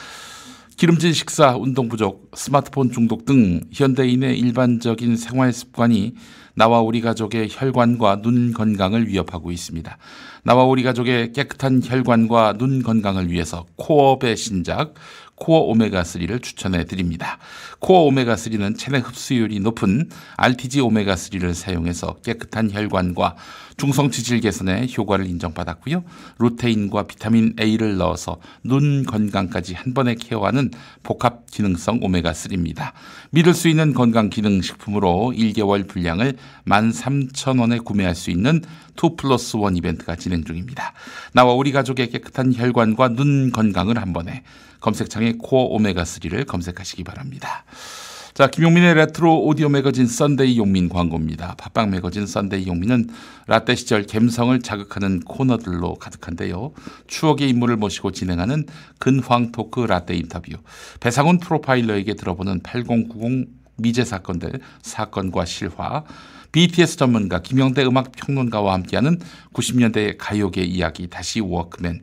[0.81, 6.15] 기름진 식사, 운동 부족, 스마트폰 중독 등 현대인의 일반적인 생활 습관이
[6.55, 9.99] 나와 우리 가족의 혈관과 눈 건강을 위협하고 있습니다.
[10.43, 14.95] 나와 우리 가족의 깨끗한 혈관과 눈 건강을 위해서 코어의 신작
[15.41, 17.39] 코어 오메가3를 추천해 드립니다.
[17.81, 23.35] 코어 오메가3는 체내 흡수율이 높은 RTG 오메가3를 사용해서 깨끗한 혈관과
[23.81, 26.05] 중성 지질 개선에 효과를 인정받았고요.
[26.39, 30.71] 루테인과 비타민 A를 넣어서 눈 건강까지 한 번에 케어하는
[31.03, 32.93] 복합 기능성 오메가3입니다.
[33.31, 38.61] 믿을 수 있는 건강 기능 식품으로 1개월 분량을 13,000원에 구매할 수 있는
[39.03, 40.93] 2 플러스 1 이벤트가 진행 중입니다.
[41.33, 44.43] 나와 우리 가족의 깨끗한 혈관과 눈 건강을 한 번에
[44.81, 47.65] 검색창에 코어 오메가3를 검색하시기 바랍니다.
[48.41, 51.57] 자, 김용민의 레트로 오디오 매거진 썬데이 용민 광고입니다.
[51.59, 53.11] 팟빵 매거진 썬데이 용민은
[53.47, 56.73] 라떼 시절 감성을 자극하는 코너들로 가득한데요.
[57.07, 58.65] 추억의 인물을 모시고 진행하는
[58.99, 60.53] 근황 토크 라떼 인터뷰.
[61.01, 66.05] 배상훈 프로파일러에게 들어보는 8090 미제 사건들 사건과 실화.
[66.53, 69.21] BTS 전문가 김영대 음악 평론가와 함께하는
[69.53, 72.01] 90년대 가요계 이야기 다시 워크맨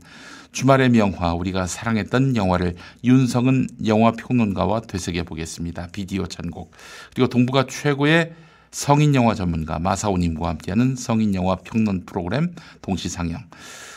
[0.57, 5.89] 주말의 명화 우리가 사랑했던 영화를 윤성은 영화 평론가와 되새겨 보겠습니다.
[5.91, 6.71] 비디오 천곡
[7.13, 8.33] 그리고 동부가 최고의
[8.71, 13.39] 성인 영화 전문가 마사오님과 함께하는 성인 영화 평론 프로그램 동시 상영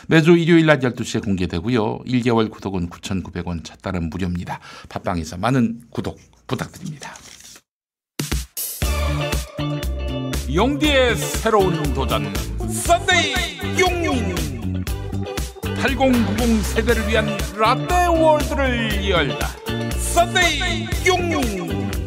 [0.07, 2.01] 매주 일요일 낮 12시에 공개되고요.
[2.05, 4.59] 1개월 구독은 9,900원 첫 달은 무료입니다.
[4.87, 7.15] 팟빵에서 많은 구독 부탁드립니다.
[10.53, 12.31] 용디의 새로운 도전
[12.69, 13.60] 썬데이
[15.81, 17.25] 8090 세대를 위한
[17.57, 19.47] 라떼 월드를 열다.
[19.97, 21.99] 썬데이 용민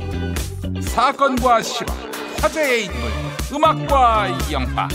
[0.81, 1.93] 사건과 실화
[2.41, 3.11] 화제의 인물
[3.53, 4.87] 음악과 영화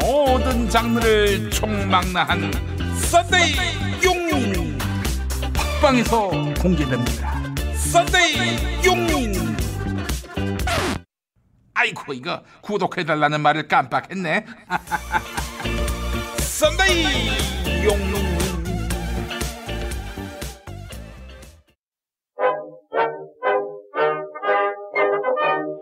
[0.00, 2.50] 모든 장르를 총망라한
[2.96, 3.54] 썬데이
[4.04, 4.78] 용민
[5.80, 7.40] 팟빵에서 공개됩니다.
[7.76, 9.56] 썬데이 용민
[11.74, 14.44] 아이고 이거 구독해달라는 말을 깜빡했네.
[16.38, 18.14] 썬데이 용인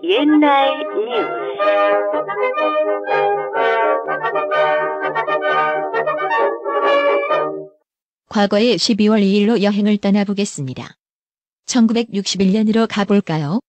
[0.02, 1.42] 옛날 뉴스
[8.28, 10.96] 과거의 12월 2일로 여행을 떠나보겠습니다.
[11.66, 13.60] 1961년으로 가볼까요?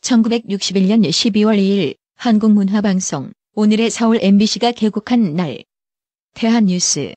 [0.00, 5.64] 1961년 12월 2일 한국문화방송 오늘의 서울 MBC가 개국한 날
[6.38, 7.12] 대한뉴스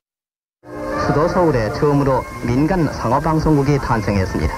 [1.06, 4.52] 수도 서울에 처음으로 민간 상업방송국이 탄생했습니다.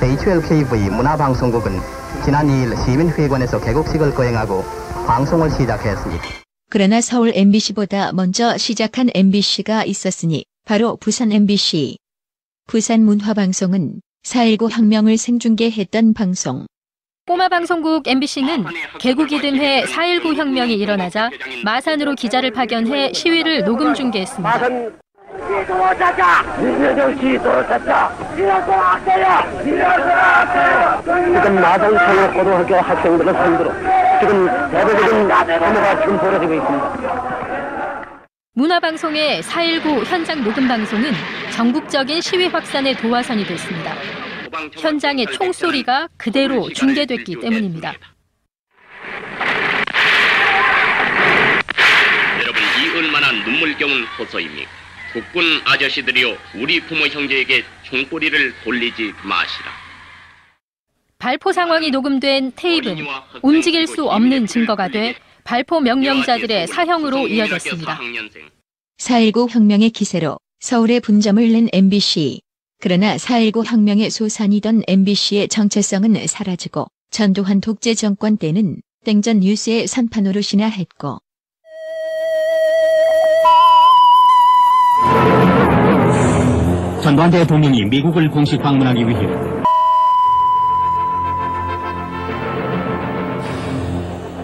[0.00, 1.80] HLKV 문화방송국은
[2.24, 4.62] 지난 2일 시민회관에서 개국식을 거행하고
[5.08, 6.22] 방송을 시작했습니다.
[6.70, 11.96] 그러나 서울 MBC보다 먼저 시작한 MBC가 있었으니 바로 부산 MBC.
[12.68, 16.66] 부산 문화방송은 4.19 혁명을 생중계했던 방송.
[17.28, 18.64] 꼬마 방송국 MBC는
[18.98, 21.28] 개국이 든해 4.19 혁명이 일어나자
[21.62, 24.58] 마산으로 기자를 파견해 시위를 녹음 중계했습니다.
[24.58, 24.80] 지금
[31.60, 33.72] 마산청의 고등학교 학생들을 상대로
[34.20, 38.08] 지금 대대적인 데모가 지금 벌어지고 있습니다.
[38.54, 41.12] 문화방송의 4.19 현장 녹음 방송은
[41.52, 43.92] 전국적인 시위 확산의 도화선이 됐습니다.
[44.74, 47.94] 현장의 총소리가 그대로 중계됐기 때문입니다.
[52.40, 54.70] 여러분 이 얼마나 눈물겨운 호소입니까?
[55.12, 59.70] 국군 아저씨들이여 우리 부모 형제에게 총꼬리를 돌리지 마시라.
[61.18, 63.04] 발포 상황이 녹음된 테이프는
[63.42, 67.98] 움직일 수 없는 증거가 돼 발포 명령자들의 사형으로 이어졌습니다.
[68.98, 72.40] 4.19 혁명의 기세로 서울에 분점을 낸 MBC.
[72.80, 80.68] 그러나 4.19 혁명의 소산이던 MBC의 정체성은 사라지고 전두환 독재 정권 때는 땡전 뉴스의 선판 노릇이나
[80.68, 81.18] 했고
[87.02, 89.26] 전두환 대통령이 미국을 공식 방문하기 위해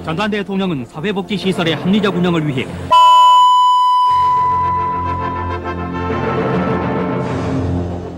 [0.05, 2.66] 전두환 대통령은 사회복지 시설의 합리적 운영을 위해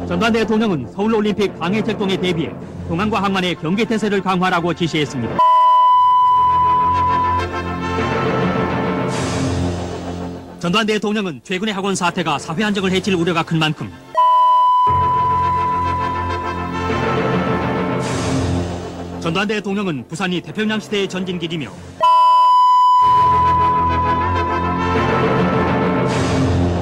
[0.07, 2.53] 전두환 대통령은 서울올림픽 방해 활동에 대비해
[2.89, 5.37] 동안과 항만의 경계 태세를 강화하라고 지시했습니다.
[10.61, 13.93] 전두환 대통령은 최근의 학원 사태가 사회 안정을 해칠 우려가 큰 만큼
[19.21, 21.69] 전두환 대통령은 부산이 태평양 시대의 전진기지며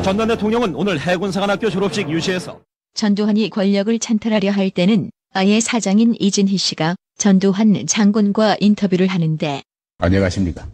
[0.03, 2.61] 전두환 대통령은 오늘 해군사관학교 졸업식 유시에서
[2.95, 9.63] 전두환이 권력을 찬탈하려 할 때는 아예 사장인 이진희 씨가 전두환 장군과 인터뷰를 하는데
[9.99, 10.67] 안녕하십니까.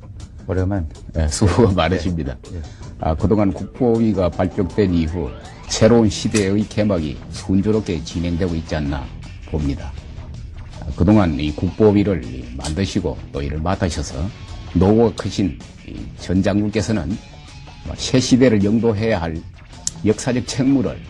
[0.46, 2.36] 오랜만 예, 수고가 많으십니다.
[3.00, 5.30] 아, 그동안 국보위가 발족된 이후
[5.68, 9.06] 새로운 시대의 개막이 순조롭게 진행되고 있지 않나
[9.46, 9.90] 봅니다.
[10.80, 12.22] 아, 그동안 이 국보위를
[12.58, 14.28] 만드시고 또 이를 맡으셔서
[14.74, 15.58] 노고가 크신
[16.18, 17.16] 전 장군께서는
[17.86, 19.40] 뭐새 시대를 영도해야 할
[20.04, 21.00] 역사적 책무를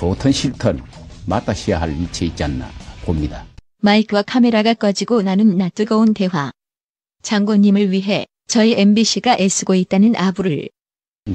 [0.00, 0.80] 좋든 싫든
[1.26, 2.70] 맡으셔야 할 위치에 있지 않나
[3.04, 3.44] 봅니다.
[3.82, 6.50] 마이크와 카메라가 꺼지고 나눈 나 뜨거운 대화.
[7.22, 10.70] 장군님을 위해 저희 MBC가 애쓰고 있다는 아부를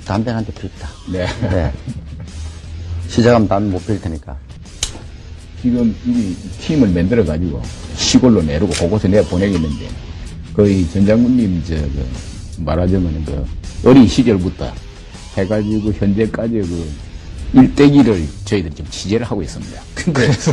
[0.03, 0.89] 담배 한 대 피웁다.
[1.11, 1.71] 네.
[3.07, 4.35] 시작하면 담배 못 피울 테니까.
[5.61, 7.61] 지금 이 팀을 만들어 가지고
[7.95, 9.89] 시골로 내려고 곳곳에 내가 보내겠는데
[10.55, 13.45] 거의 전 장군님 저 그 말하자면 그
[13.87, 14.73] 어린 시절부터
[15.37, 16.89] 해가지고 현재까지 그
[17.53, 19.81] 일대기를 저희들이 좀 취재를 하고 있습니다.
[20.13, 20.51] 그래서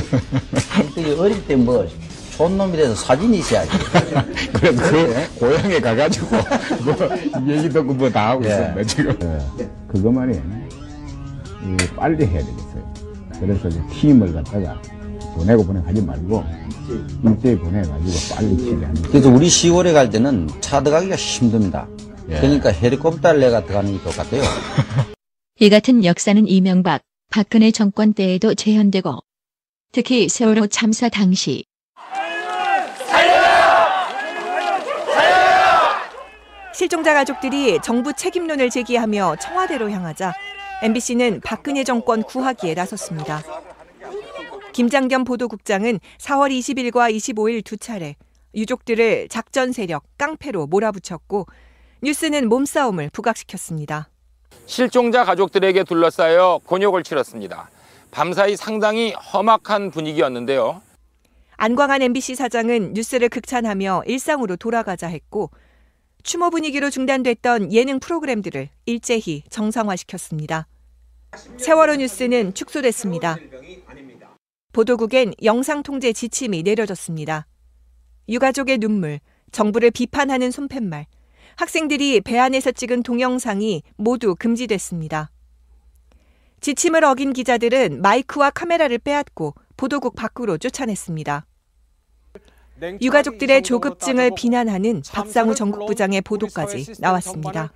[0.95, 1.87] 되게 어릴 때뭐
[2.33, 3.71] 손놈이라서 사진이 있어야지.
[4.55, 6.27] 그래, 그 고향에 가가지고
[6.85, 8.49] 뭐 얘기 듣고 뭐 다 하고 예.
[8.49, 9.41] 있습니다 지금.
[9.89, 12.95] 그것만이 이 빨리 해야 되겠어요.
[13.39, 14.81] 그래서 이제 팀을 갖다가
[15.35, 16.45] 보내고 보내고 하지 말고
[17.25, 19.03] 일제히 보내가지고 빨리 처리하는.
[19.03, 21.87] 그래서 우리 10월에 갈 때는 차 들어가기가 힘듭니다.
[22.31, 22.37] 예.
[22.41, 24.43] 그러니까 헬리콥터 내가 들어가는 게 똑같아요.
[25.63, 29.21] 이 같은 역사는 이명박, 박근혜 정권 때에도 재현되고
[29.93, 31.65] 특히 세월호 참사 당시
[36.75, 40.33] 실종자 가족들이 정부 책임론을 제기하며 청와대로 향하자
[40.83, 43.45] MBC는 박근혜 정권 구하기에 나섰습니다.
[44.73, 48.17] 김장겸 보도국장은 4월 20일과 25일 두 차례
[48.57, 51.47] 유족들을 작전 세력 깡패로 몰아붙였고
[52.03, 54.12] 뉴스는 몸싸움을 부각시켰습니다.
[54.67, 57.71] 실종자 가족들에게 둘러싸여 곤욕을 치렀습니다.
[58.11, 60.83] 밤사이 상당히 험악한 분위기였는데요.
[61.57, 65.51] 안광한 MBC 사장은 뉴스를 극찬하며 일상으로 돌아가자 했고
[66.23, 70.67] 추모 분위기로 중단됐던 예능 프로그램들을 일제히 정상화시켰습니다.
[71.59, 73.37] 세월호 뉴스는 축소됐습니다.
[74.73, 77.47] 보도국엔 영상 통제 지침이 내려졌습니다.
[78.29, 79.21] 유가족의 눈물,
[79.51, 81.07] 정부를 비판하는 손팻말,
[81.57, 85.31] 학생들이 배 안에서 찍은 동영상이 모두 금지됐습니다.
[86.61, 91.47] 지침을 어긴 기자들은 마이크와 카메라를 빼앗고 보도국 밖으로 쫓아냈습니다.
[93.01, 97.73] 유가족들의 조급증을 비난하는 박상우 전국부장의 보도까지 나왔습니다.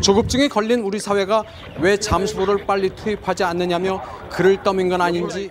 [0.00, 1.44] 조급증에 걸린 우리 사회가
[1.80, 5.50] 왜 잠수부를 빨리 투입하지 않느냐며 글을 떠민 건 아닌지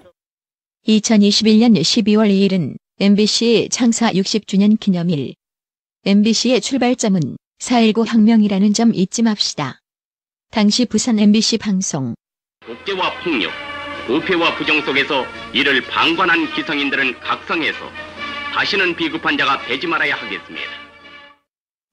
[0.87, 5.35] 2021년 12월 2일은 MBC 창사 60주년 기념일.
[6.03, 7.21] MBC의 출발점은
[7.59, 9.77] 4.19 혁명이라는 점 잊지 맙시다.
[10.49, 12.15] 당시 부산 MBC 방송
[12.65, 13.51] 독재와 폭력,
[14.07, 17.77] 부패와 부정 속에서 이를 방관한 기성인들은 각성해서
[18.51, 20.71] 다시는 비급한 자가 되지 말아야 하겠습니다.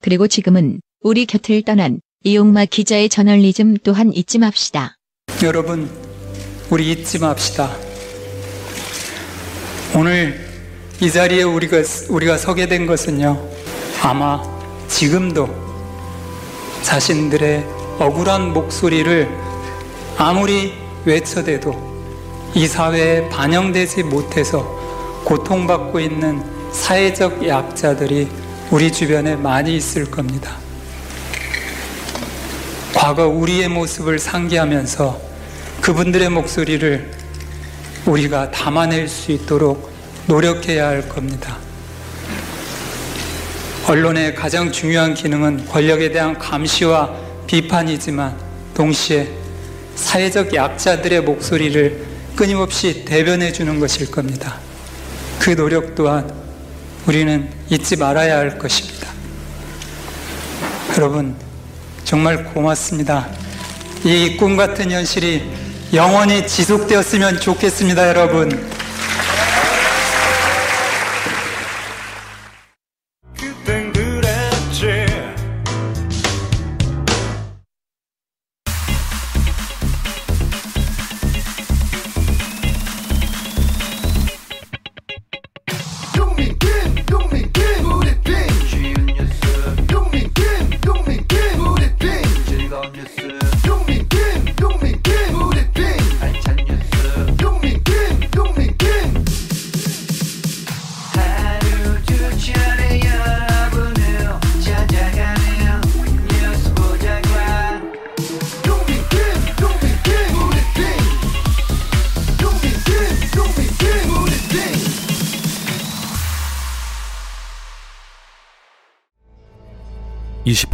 [0.01, 4.95] 그리고 지금은 우리 곁을 떠난 이용마 기자의 저널리즘 또한 잊지 맙시다.
[5.43, 5.87] 여러분,
[6.71, 7.77] 우리 잊지 맙시다.
[9.95, 10.49] 오늘
[10.99, 11.77] 이 자리에 우리가,
[12.09, 13.58] 우리가 서게 된 것은요,
[14.01, 14.41] 아마
[14.87, 15.49] 지금도
[16.83, 17.65] 자신들의
[17.99, 19.29] 억울한 목소리를
[20.17, 20.73] 아무리
[21.05, 21.89] 외쳐대도
[22.55, 24.63] 이 사회에 반영되지 못해서
[25.25, 28.29] 고통받고 있는 사회적 약자들이
[28.71, 30.57] 우리 주변에 많이 있을 겁니다.
[32.93, 35.19] 과거 우리의 모습을 상기하면서
[35.81, 37.11] 그분들의 목소리를
[38.05, 39.91] 우리가 담아낼 수 있도록
[40.27, 41.68] 노력해야 할 겁니다.
[43.89, 47.09] 언론의 가장 중요한 기능은 권력에 대한 감시와
[47.47, 48.37] 비판이지만
[48.75, 49.27] 동시에
[49.95, 54.57] 사회적 약자들의 목소리를 끊임없이 대변해 주는 것일 겁니다.
[55.39, 56.31] 그 노력 또한
[57.07, 59.07] 우리는 잊지 말아야 할 것입니다.
[60.95, 61.35] 여러분,
[62.03, 63.27] 정말 고맙습니다.
[64.05, 65.41] 이 꿈 같은 현실이
[65.95, 68.69] 영원히 지속되었으면 좋겠습니다, 여러분.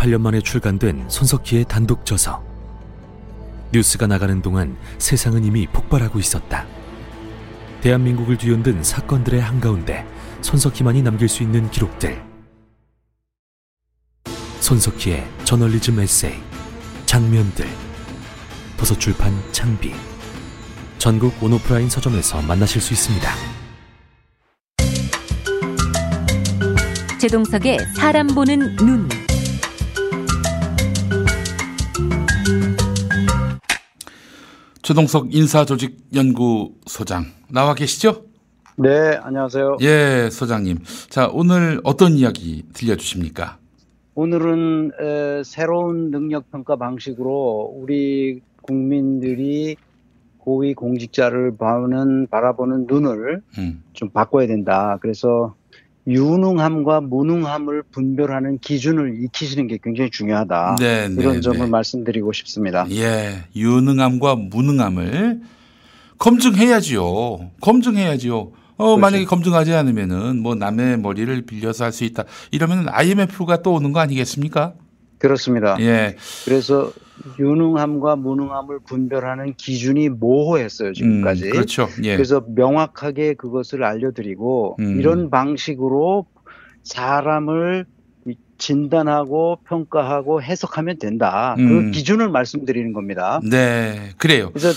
[0.06, 2.44] 28년 만에 출간된 손석희의 단독 저서.
[3.72, 6.66] 뉴스가 나가는 동안 세상은 이미 폭발하고 있었다.
[7.82, 10.06] 대한민국을 뒤흔든 사건들의 한가운데
[10.42, 12.24] 손석희만이 남길 수 있는 기록들.
[14.60, 16.42] 손석희의 저널리즘 에세이
[17.06, 17.68] 장면들.
[18.78, 19.94] 도서출판 창비.
[20.98, 23.32] 전국 온오프라인 서점에서 만나실 수 있습니다.
[27.20, 29.25] 제동석의 사람 보는 눈.
[34.86, 38.26] 최동석 인사조직연구소장 나와 계시죠?
[38.78, 39.78] 네, 안녕하세요.
[39.82, 40.78] 예, 소장님.
[41.10, 43.58] 자, 오늘 어떤 이야기 들려주십니까?
[44.14, 49.76] 오늘은 에, 새로운 능력 평가 방식으로 우리 국민들이
[50.38, 53.84] 고위 공직자를 보는 바라보는 눈을 음.
[53.94, 55.00] 좀 바꿔야 된다.
[55.02, 55.56] 그래서
[56.08, 60.76] 유능함과 무능함을 분별하는 기준을 익히시는 게 굉장히 중요하다.
[60.80, 61.66] 네, 네, 이런 점을 네.
[61.68, 62.86] 말씀드리고 싶습니다.
[62.92, 65.42] 예, 유능함과 무능함을
[66.18, 67.52] 검증해야지요.
[67.62, 68.52] 검증해야지요.
[68.78, 72.26] 어, 만약에 검증하지 않으면은 뭐 남의 머리를 빌려서 할 수 있다.
[72.52, 74.74] 이러면 IMF가 또 오는 거 아니겠습니까?
[75.20, 75.78] 그렇습니다.
[75.80, 76.16] 예.
[76.46, 76.92] 그래서
[77.40, 81.46] 유능함과 무능함을 분별하는 기준이 모호했어요 지금까지.
[81.46, 81.88] 음, 그렇죠.
[82.04, 82.16] 예.
[82.16, 85.00] 그래서 명확하게 그것을 알려드리고 음.
[85.00, 86.26] 이런 방식으로
[86.84, 87.86] 사람을
[88.28, 91.56] 이- 진단하고 평가하고 해석하면 된다.
[91.60, 91.68] 음.
[91.86, 93.40] 그 기준을 말씀드리는 겁니다.
[93.50, 94.50] 네, 그래요.
[94.54, 94.70] 그래서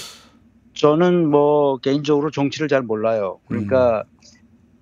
[0.75, 3.41] 저는 뭐 개인적으로 정치를 잘 몰라요.
[3.49, 4.19] 그러니까 음.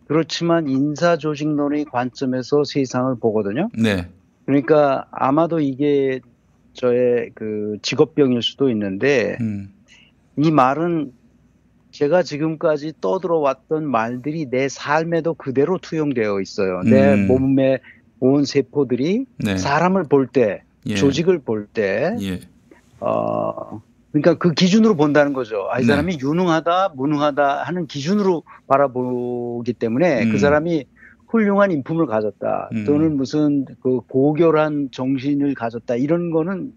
[0.08, 3.70] 그렇지만 인사조직론의 관점에서 세상을 보거든요.
[3.76, 4.08] 네.
[4.46, 6.20] 그러니까 아마도 이게
[6.72, 9.72] 저의 그 직업병일 수도 있는데 음.
[10.36, 11.12] 이 말은
[11.90, 16.82] 제가 지금까지 떠들어왔던 말들이 내 삶에도 그대로 투영되어 있어요.
[16.82, 17.26] 내 음.
[17.26, 17.80] 몸의
[18.20, 19.56] 온 세포들이 네.
[19.56, 20.94] 사람을 볼 때, 예.
[20.94, 22.40] 조직을 볼 때, 예.
[23.00, 23.80] 어,
[24.12, 25.68] 그러니까 그 기준으로 본다는 거죠.
[25.70, 25.88] 아, 이 네.
[25.88, 30.32] 사람이 유능하다, 무능하다 하는 기준으로 바라보기 때문에 음.
[30.32, 30.86] 그 사람이
[31.36, 32.84] 훌륭한 인품을 가졌다 음.
[32.86, 36.72] 또는 무슨 그 고결한 정신을 가졌다 이런 거는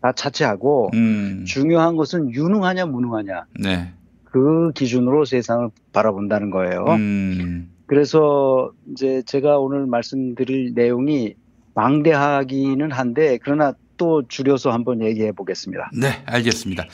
[0.00, 1.44] 다 차치하고 음.
[1.46, 3.92] 중요한 것은 유능하냐 무능하냐 네.
[4.24, 6.84] 그 기준으로 세상을 바라본다는 거예요.
[6.90, 7.70] 음.
[7.86, 11.34] 그래서 이제 제가 오늘 말씀드릴 내용이
[11.74, 15.90] 방대하기는 한데 그러나 또 줄여서 한번 얘기해 보겠습니다.
[15.98, 16.84] 네, 알겠습니다.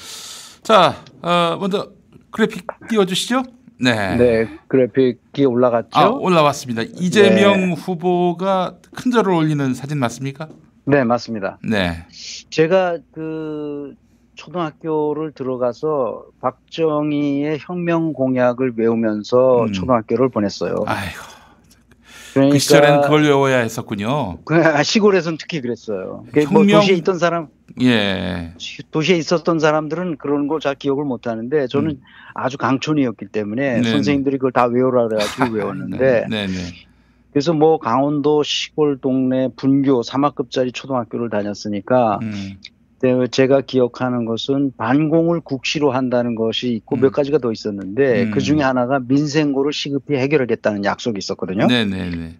[0.62, 1.90] 자, 어, 먼저
[2.30, 3.42] 그래픽 띄워주시죠.
[3.82, 4.16] 네.
[4.16, 5.88] 네, 그래픽이 올라갔죠?
[5.92, 6.82] 아, 올라왔습니다.
[6.82, 10.48] 이재명 후보가 큰 절을 올리는 사진 맞습니까?
[10.84, 11.58] 네, 맞습니다.
[11.68, 12.06] 네.
[12.50, 13.94] 제가 그
[14.34, 19.72] 초등학교를 들어가서 박정희의 혁명 공약을 외우면서 음.
[19.72, 20.76] 초등학교를 보냈어요.
[20.86, 21.31] 아이고.
[22.32, 24.38] 그러니까 그 시절에는 그걸 외워야 했었군요.
[24.44, 26.24] 그 시골에서는 특히 그랬어요.
[26.50, 27.48] 뭐 혁명- 도시에 있던 사람,
[27.82, 28.54] 예.
[28.90, 32.00] 도시에 있었던 사람들은 그런 걸 잘 기억을 못 하는데 저는
[32.34, 33.82] 아주 강촌이었기 때문에 음.
[33.82, 33.90] 네네.
[33.90, 36.52] 선생님들이 그걸 다 외우라 그래가지고 외웠는데 네, 네.
[37.32, 42.54] 그래서 뭐 강원도 시골 동네 분교 3학급짜리 초등학교를 다녔으니까 음.
[43.30, 48.30] 제가 기억하는 것은 반공을 국시로 한다는 것이 있고 몇 가지가 더 있었는데 음.
[48.30, 51.66] 그 중에 하나가 민생고를 시급히 해결하겠다는 약속이 있었거든요.
[51.66, 52.36] 네, 네, 네.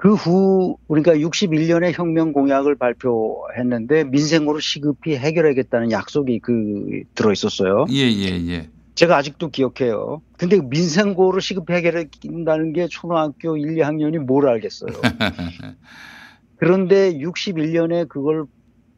[0.00, 7.84] 그 후 우리가 61년에 혁명 공약을 발표했는데 민생고를 시급히 해결하겠다는 약속이 그 들어 있었어요.
[7.90, 8.70] 예, 예, 예.
[8.94, 10.22] 제가 아직도 기억해요.
[10.38, 14.90] 근데 민생고를 시급히 해결한다는 게 초등학교 1, 2학년이 뭘 알겠어요.
[16.56, 18.46] 그런데 61년에 그걸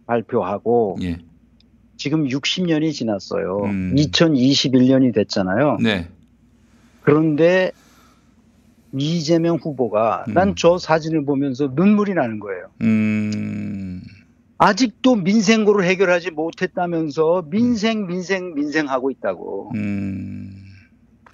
[0.07, 1.19] 발표하고 예.
[1.97, 3.65] 지금 60년이 지났어요.
[3.65, 3.95] 음.
[3.97, 5.79] 2021년이 됐잖아요.
[5.81, 6.09] 네.
[7.03, 7.73] 그런데
[8.99, 10.35] 이재명 후보가 음.
[10.35, 12.67] 난저 사진을 보면서 눈물이 나는 거예요.
[12.83, 14.03] 음.
[14.59, 19.73] 아직도 민생고를 해결하지 못했다면서 민생 민생 민생 하고 있다고.
[19.75, 20.51] 음.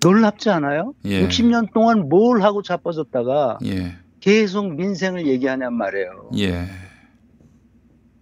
[0.03, 0.95] 놀랍지 않아요?
[1.07, 1.27] 예.
[1.27, 3.97] 60년 동안 뭘 하고 자빠졌다가 예.
[4.21, 6.31] 계속 민생을 얘기하냔 말이에요.
[6.39, 6.67] 예.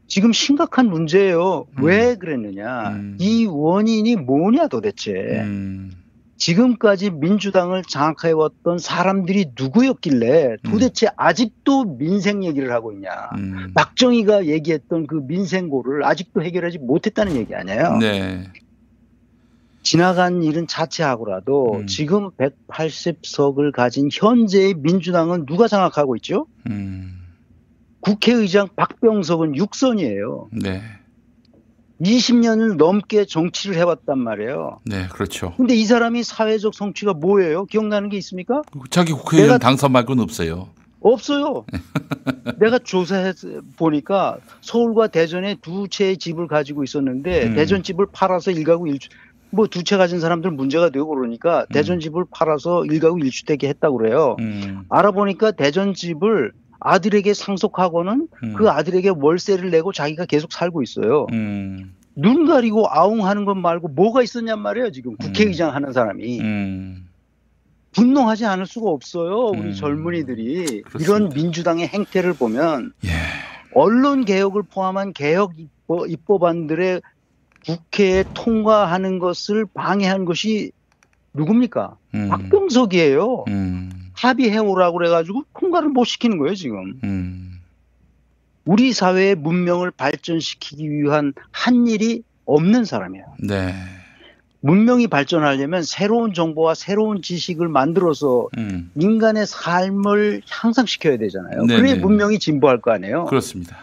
[0.07, 1.67] 지금 심각한 문제예요.
[1.79, 1.85] 음.
[1.85, 2.99] 왜 그랬느냐?
[3.19, 5.13] 이 원인이 뭐냐 도대체.
[5.13, 5.91] 음.
[6.37, 13.31] 지금까지 민주당을 장악해왔던 사람들이 누구였길래 도대체 아직도 민생 얘기를 하고 있냐.
[13.37, 13.73] 음.
[13.75, 17.97] 박정희가 얘기했던 그 민생고를 아직도 해결하지 못했다는 얘기 아니에요.
[17.99, 18.45] 네.
[19.83, 21.87] 지나간 일은 자체하고라도 음.
[21.87, 26.47] 지금 180석을 가진 현재의 민주당은 누가 장악하고 있죠?
[26.69, 27.26] 음.
[28.07, 30.47] 국회의장 박병석은 6선이에요.
[30.53, 30.81] 네.
[32.01, 34.79] 20년을 넘게 정치를 해왔단 말이에요.
[34.85, 35.55] 네, 그렇죠.
[35.57, 37.65] 근데 이 사람이 사회적 성취가 뭐예요?
[37.65, 38.63] 기억나는 게 있습니까?
[38.91, 40.69] 자기 국회의원 내가- 당선 말고는 없어요.
[41.01, 41.65] 없어요.
[42.61, 43.33] 내가 조사해
[43.77, 47.55] 보니까 서울과 대전에 두 채의 집을 가지고 있었는데 음.
[47.55, 49.09] 대전 집을 팔아서 일가구 일주
[49.51, 54.37] 뭐두 채 가진 사람들 문제가 되고 그러니까 대전 집을 팔아서 일가구 일주택에 했다고 그래요.
[54.41, 54.83] 음.
[54.91, 58.55] 알아보니까 대전 집을 아들에게 상속하고는 음.
[58.55, 61.27] 그 아들에게 월세를 내고 자기가 계속 살고 있어요.
[61.33, 61.95] 음.
[62.15, 64.91] 눈 가리고 아웅하는 것 말고 뭐가 있었냔 말이에요.
[64.91, 67.09] 지금 국회의장 하는 사람이 음.
[67.93, 69.47] 분노하지 않을 수가 없어요.
[69.47, 69.73] 우리 음.
[69.73, 72.93] 젊은이들이 이런 민주당의 행태를 보면
[73.75, 77.03] 언론 개혁을 포함한 개혁 입법, 입법안들의
[77.67, 80.73] 국회에 통과하는 것을 방해한 것이
[81.35, 81.97] 누굽니까?
[82.15, 82.29] 음.
[82.29, 83.45] 박병석이에요.
[83.49, 83.91] 음.
[84.17, 86.99] 합의해 오라고 그래가지고 통과를 못 시키는 거예요 지금.
[87.05, 87.61] 음.
[88.65, 93.25] 우리 사회의 문명을 발전시키기 위한 한 일이 없는 사람이에요.
[93.41, 93.75] 네.
[94.61, 98.91] 문명이 발전하려면 새로운 정보와 새로운 지식을 만들어서 음.
[98.97, 101.67] 인간의 삶을 향상시켜야 되잖아요.
[101.67, 101.81] 네네.
[101.81, 103.27] 그래야 문명이 진보할 거 아니에요.
[103.27, 103.77] 그렇습니다.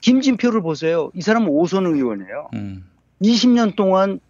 [0.00, 1.10] 김진표를 보세요.
[1.14, 2.48] 이 사람은 오선 의원이에요.
[2.54, 2.84] 음.
[3.22, 4.20] 20년 동안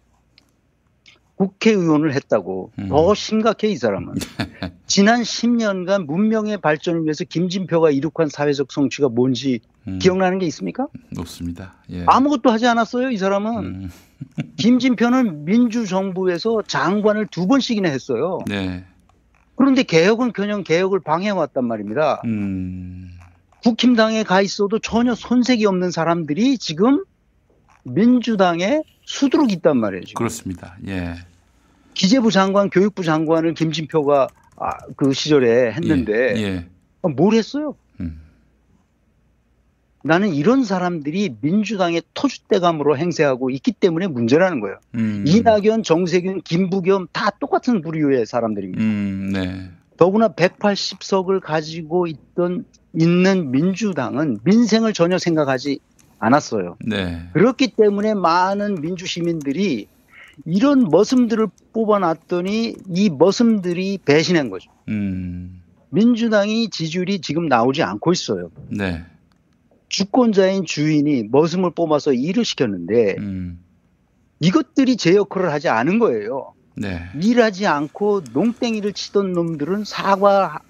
[1.35, 2.71] 국회의원을 했다고.
[2.79, 2.89] 음.
[2.89, 4.15] 더 심각해 이 사람은.
[4.87, 9.99] 지난 10년간 문명의 발전을 위해서 김진표가 이룩한 사회적 성취가 뭔지 음.
[9.99, 10.87] 기억나는 게 있습니까?
[11.11, 11.75] 높습니다.
[11.91, 12.03] 예.
[12.07, 13.57] 아무것도 하지 않았어요 이 사람은.
[13.65, 13.89] 음.
[14.57, 18.39] 김진표는 민주정부에서 장관을 두 번씩이나 했어요.
[18.47, 18.85] 네.
[19.55, 22.21] 그런데 개혁은 그냥 개혁을 방해해왔단 말입니다.
[22.25, 23.11] 음.
[23.63, 27.03] 국힘당에 가 있어도 전혀 손색이 없는 사람들이 지금
[27.83, 30.03] 민주당에 수두룩 있단 말이에요.
[30.05, 30.17] 지금.
[30.17, 30.77] 그렇습니다.
[30.87, 31.15] 예.
[31.93, 34.27] 기재부 장관, 교육부 장관을 김진표가
[34.61, 36.65] 아, 그 시절에 했는데 예.
[37.01, 37.75] 아, 뭘 했어요?
[37.99, 38.21] 음.
[40.03, 44.77] 나는 이런 사람들이 민주당의 토주대감으로 행세하고 있기 때문에 문제라는 거예요.
[44.95, 45.23] 음.
[45.27, 48.81] 이낙연, 정세균, 김부겸 다 똑같은 부류의 사람들입니다.
[48.81, 49.69] 음, 네.
[49.97, 55.79] 더구나 180석을 가지고 있던 있는 민주당은 민생을 전혀 생각하지
[56.19, 56.77] 않았어요.
[56.85, 57.21] 네.
[57.33, 59.87] 그렇기 때문에 많은 민주 시민들이
[60.45, 64.71] 이런 머슴들을 뽑아놨더니 이 머슴들이 배신한 거죠.
[64.89, 65.61] 음.
[65.89, 68.49] 민주당이 지지율이 지금 나오지 않고 있어요.
[68.69, 69.03] 네.
[69.89, 73.59] 주권자인 주인이 머슴을 뽑아서 일을 시켰는데 음.
[74.39, 76.53] 이것들이 제 역할을 하지 않은 거예요.
[76.75, 77.01] 네.
[77.21, 80.61] 일하지 않고 농땡이를 치던 놈들은 사과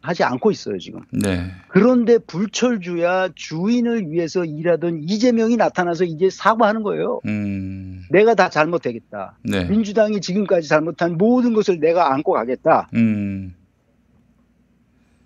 [0.00, 1.00] 하지 않고 있어요, 지금.
[1.10, 1.50] 네.
[1.68, 7.20] 그런데 불철주야 주인을 위해서 일하던 이재명이 나타나서 이제 사과하는 거예요.
[7.26, 8.04] 음.
[8.10, 9.38] 내가 다 잘못되겠다.
[9.42, 9.64] 네.
[9.64, 12.88] 민주당이 지금까지 잘못한 모든 것을 내가 안고 가겠다.
[12.94, 13.54] 음.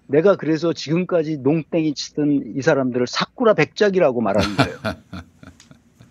[0.06, 4.78] 내가 그래서 지금까지 농땡이 치던 이 사람들을 사쿠라 백작이라고 말하는 거예요.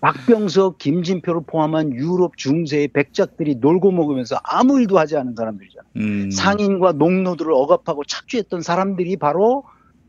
[0.02, 5.92] 박병석, 김진표를 포함한 유럽 중세의 백작들이 놀고 먹으면서 아무 일도 하지 않은 사람들이잖아요.
[5.98, 6.32] 음.
[6.32, 9.64] 상인과 농노들을 억압하고 착취했던 사람들이 바로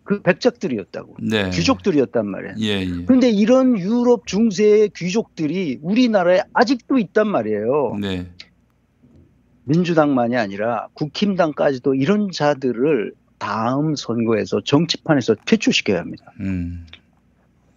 [0.05, 1.17] 그 백작들이었다고.
[1.21, 1.51] 네.
[1.51, 2.55] 귀족들이었단 말이에요.
[2.61, 3.05] 예, 예.
[3.05, 7.99] 그런데 이런 유럽 중세의 귀족들이 우리나라에 아직도 있단 말이에요.
[8.01, 8.27] 네.
[9.65, 16.33] 민주당만이 아니라 국힘당까지도 이런 자들을 다음 선거에서 정치판에서 퇴출시켜야 합니다.
[16.41, 16.87] 음.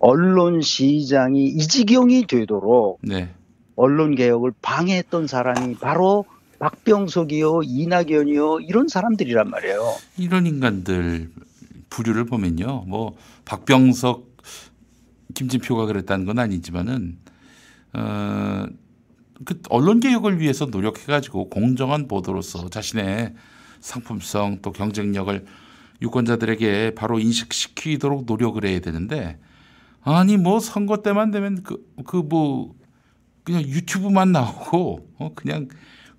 [0.05, 3.33] 언론 시장이 이 지경이 되도록 네.
[3.75, 6.25] 언론 개혁을 방해했던 사람이 바로
[6.59, 9.95] 박병석이요, 이낙연이요 이런 사람들이란 말이에요.
[10.19, 11.31] 이런 인간들
[11.89, 12.83] 부류를 보면요.
[12.85, 14.27] 뭐 박병석
[15.33, 17.17] 김진표가 그랬다는 건 아니지만은
[17.93, 18.67] 어,
[19.43, 23.33] 그 언론 개혁을 위해서 노력해 가지고 공정한 보도로서 자신의
[23.79, 25.43] 상품성 또 경쟁력을
[26.03, 29.39] 유권자들에게 바로 인식시키도록 노력을 해야 되는데
[30.05, 32.73] 아니 뭐 선거 때만 되면 그 그 뭐
[33.43, 35.67] 그냥 유튜브만 나오고 어 그냥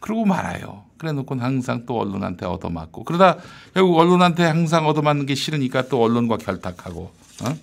[0.01, 0.85] 그러고 말아요.
[0.99, 3.39] 그래 놓고는 항상 또 언론한테 얻어맞고 그러다
[3.75, 7.11] 결국 언론한테 항상 얻어맞는 게 싫으니까 또 언론과 결탁하고
[7.45, 7.57] 어?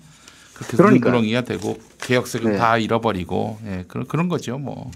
[0.54, 0.76] 그렇게.
[0.76, 2.58] 눈구렁이가 되고 개혁색을 네.
[2.58, 4.90] 다 잃어버리고 예, 그런 그런 거죠 뭐.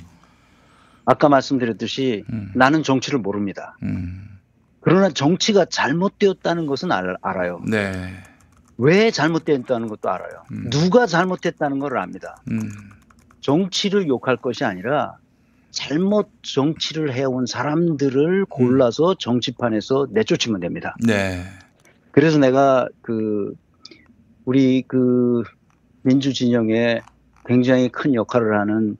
[1.04, 2.52] 아까 말씀드렸듯이 음.
[2.54, 3.76] 나는 정치를 모릅니다.
[4.80, 7.60] 그러나 정치가 잘못되었다는 것은 알, 알아요.
[7.66, 8.14] 네.
[8.78, 10.44] 왜 잘못되었다는 것도 알아요.
[10.70, 12.36] 누가 잘못했다는 걸 압니다.
[12.50, 12.70] 음.
[13.40, 15.16] 정치를 욕할 것이 아니라
[15.70, 20.96] 잘못 정치를 해온 사람들을 골라서 정치판에서 내쫓으면 됩니다.
[21.04, 21.42] 네.
[22.12, 23.54] 그래서 내가 그
[24.44, 25.42] 우리 그
[26.02, 27.00] 민주 진영에
[27.46, 28.96] 굉장히 큰 역할을 하는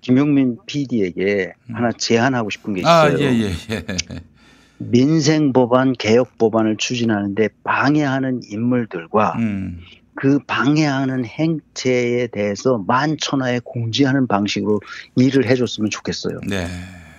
[0.00, 3.14] 김용민 PD에게 하나 제안하고 싶은 게 있어요.
[3.14, 3.84] 아, 예, 예, 예.
[4.80, 9.78] 민생 법안, 개혁 법안을 추진하는데 방해하는 인물들과 음.
[10.14, 14.80] 그 방해하는 행태에 대해서 만천하에 공지하는 방식으로
[15.16, 16.40] 일을 해줬으면 좋겠어요.
[16.48, 16.66] 네.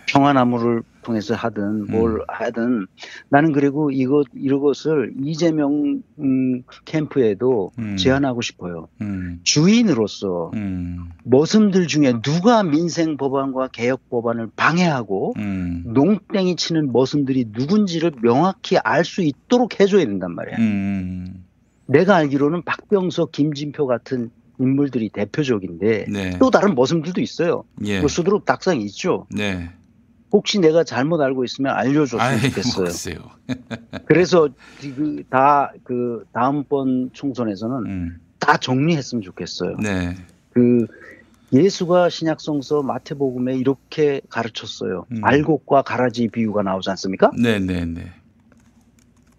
[0.07, 2.87] 평화나무를 통해서 하든 뭘 하든
[3.29, 7.97] 나는 그리고 이것 이것을 이재명 음, 캠프에도 음.
[7.97, 8.87] 제안하고 싶어요.
[9.01, 9.39] 음.
[9.43, 11.09] 주인으로서 음.
[11.23, 15.83] 머슴들 중에 누가 민생 법안과 개혁 법안을 방해하고 음.
[15.87, 20.57] 농땡이 치는 머슴들이 누군지를 명확히 알 수 있도록 해줘야 된단 말이야.
[20.59, 21.43] 음.
[21.87, 24.29] 내가 알기로는 박병석, 김진표 같은
[24.59, 26.37] 인물들이 대표적인데 네.
[26.39, 27.63] 또 다른 머슴들도 있어요.
[27.83, 27.99] 예.
[27.99, 29.25] 뭐 수두룩 닭상이 있죠.
[29.31, 29.71] 네.
[30.31, 33.17] 혹시 내가 잘못 알고 있으면 알려줬으면 아이, 좋겠어요.
[34.05, 34.47] 그래서
[34.79, 38.19] 그 다 그 다음번 총선에서는 음.
[38.39, 39.77] 다 정리했으면 좋겠어요.
[39.77, 40.15] 네.
[40.51, 40.87] 그
[41.53, 45.05] 예수가 신약성서 마태복음에 이렇게 가르쳤어요.
[45.11, 45.19] 음.
[45.23, 47.29] 알곡과 가라지 비유가 나오지 않습니까?
[47.37, 48.11] 네, 네, 네.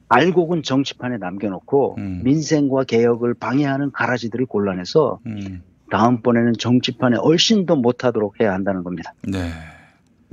[0.08, 5.62] 알곡은 정치판에 남겨놓고 민생과 개혁을 방해하는 가라지들을 골라내서 음.
[5.90, 9.14] 다음번에는 정치판에 훨씬 더 못하도록 해야 한다는 겁니다.
[9.26, 9.50] 네.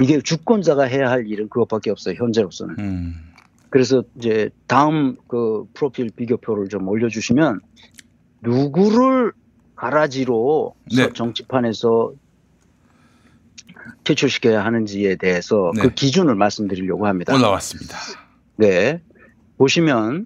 [0.02, 2.16] 이게 주권자가 해야 할 일은 그것밖에 없어요.
[2.18, 2.76] 현재로서는.
[2.80, 3.16] 음.
[3.70, 7.60] 그래서 이제 다음 그 프로필 비교표를 좀 올려주시면
[8.41, 9.34] 누구를
[9.76, 11.04] 가라지로 네.
[11.04, 12.14] 서- 정치판에서
[14.04, 15.84] 퇴출시켜야 하는지에 대해서 네.
[15.84, 17.36] 그 기준을 말씀드리려고 합니다.
[17.36, 17.97] 올라왔습니다.
[18.56, 19.02] 네.
[19.58, 20.26] 보시면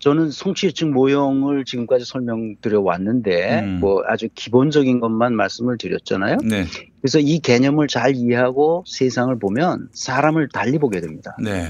[0.00, 3.78] 저는 성취층 모형을 지금까지 설명드려 왔는데 음.
[3.80, 6.38] 뭐 아주 기본적인 것만 말씀을 드렸잖아요.
[6.42, 6.64] 네.
[7.00, 11.36] 그래서 이 개념을 잘 이해하고 세상을 보면 사람을 달리 보게 됩니다.
[11.42, 11.66] 네.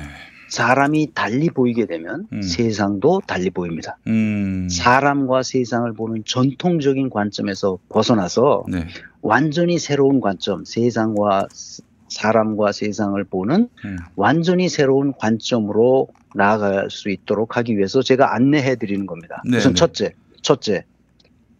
[0.49, 2.43] 사람이 달리 보이게 되면 음.
[2.43, 3.99] 세상도 달리 보입니다.
[4.09, 4.69] 음.
[4.69, 8.87] 사람과 세상을 보는 전통적인 관점에서 벗어나서 네.
[9.23, 13.97] 완전히 새로운 관점, 세상과 스- 사람과 세상을 보는 음.
[14.17, 19.43] 완전히 새로운 관점으로 나아갈 수 있도록 하기 위해서 제가 안내해 드리는 겁니다.
[19.49, 19.79] 네, 우선 네.
[19.79, 20.85] 첫째, 첫째,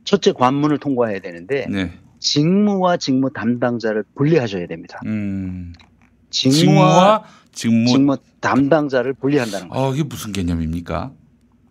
[0.05, 1.93] 첫째 관문을 통과해야 되는데 네.
[2.19, 5.01] 직무와 직무 담당자를 분리하셔야 됩니다.
[5.07, 5.73] 음.
[6.31, 7.87] 직무와, 직무.
[7.87, 9.87] 직무 담당자를 분리한다는 거예요.
[9.87, 11.13] 어, 이게 무슨 개념입니까?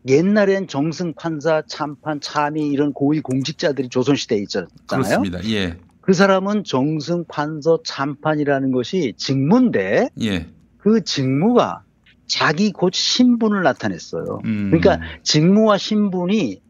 [0.07, 4.69] 옛날엔 정승 판사, 참판, 참의 이런 고위 공직자들이 조선시대에 있었잖아요.
[4.87, 5.43] 그렇습니다.
[5.49, 5.77] 예.
[6.09, 10.47] 그 사람은 정승 판서 참판이라는 것이 직무인데 예.
[10.79, 11.83] 그 직무가
[12.25, 14.39] 자기 곧 신분을 나타냈어요.
[14.43, 14.71] 음.
[14.71, 16.63] 그러니까 직무와 신분이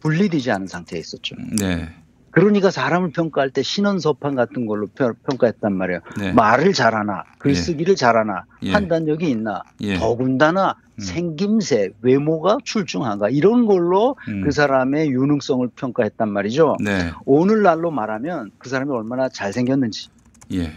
[0.00, 1.36] 분리되지 않은 상태에 있었죠.
[1.60, 1.90] 네.
[2.30, 6.00] 그러니까 사람을 평가할 때 신원서판 같은 걸로 평- 평가했단 말이에요.
[6.18, 6.32] 네.
[6.32, 8.72] 말을 잘하나, 글쓰기를 잘하나, 예.
[8.72, 9.96] 판단력이 있나, 예.
[9.96, 14.42] 더군다나 생김새, 외모가 출중한가 이런 걸로 음.
[14.42, 16.76] 그 사람의 유능성을 평가했단 말이죠.
[16.82, 17.10] 네.
[17.24, 20.08] 오늘날로 말하면 그 사람이 얼마나 잘생겼는지,
[20.54, 20.72] 예.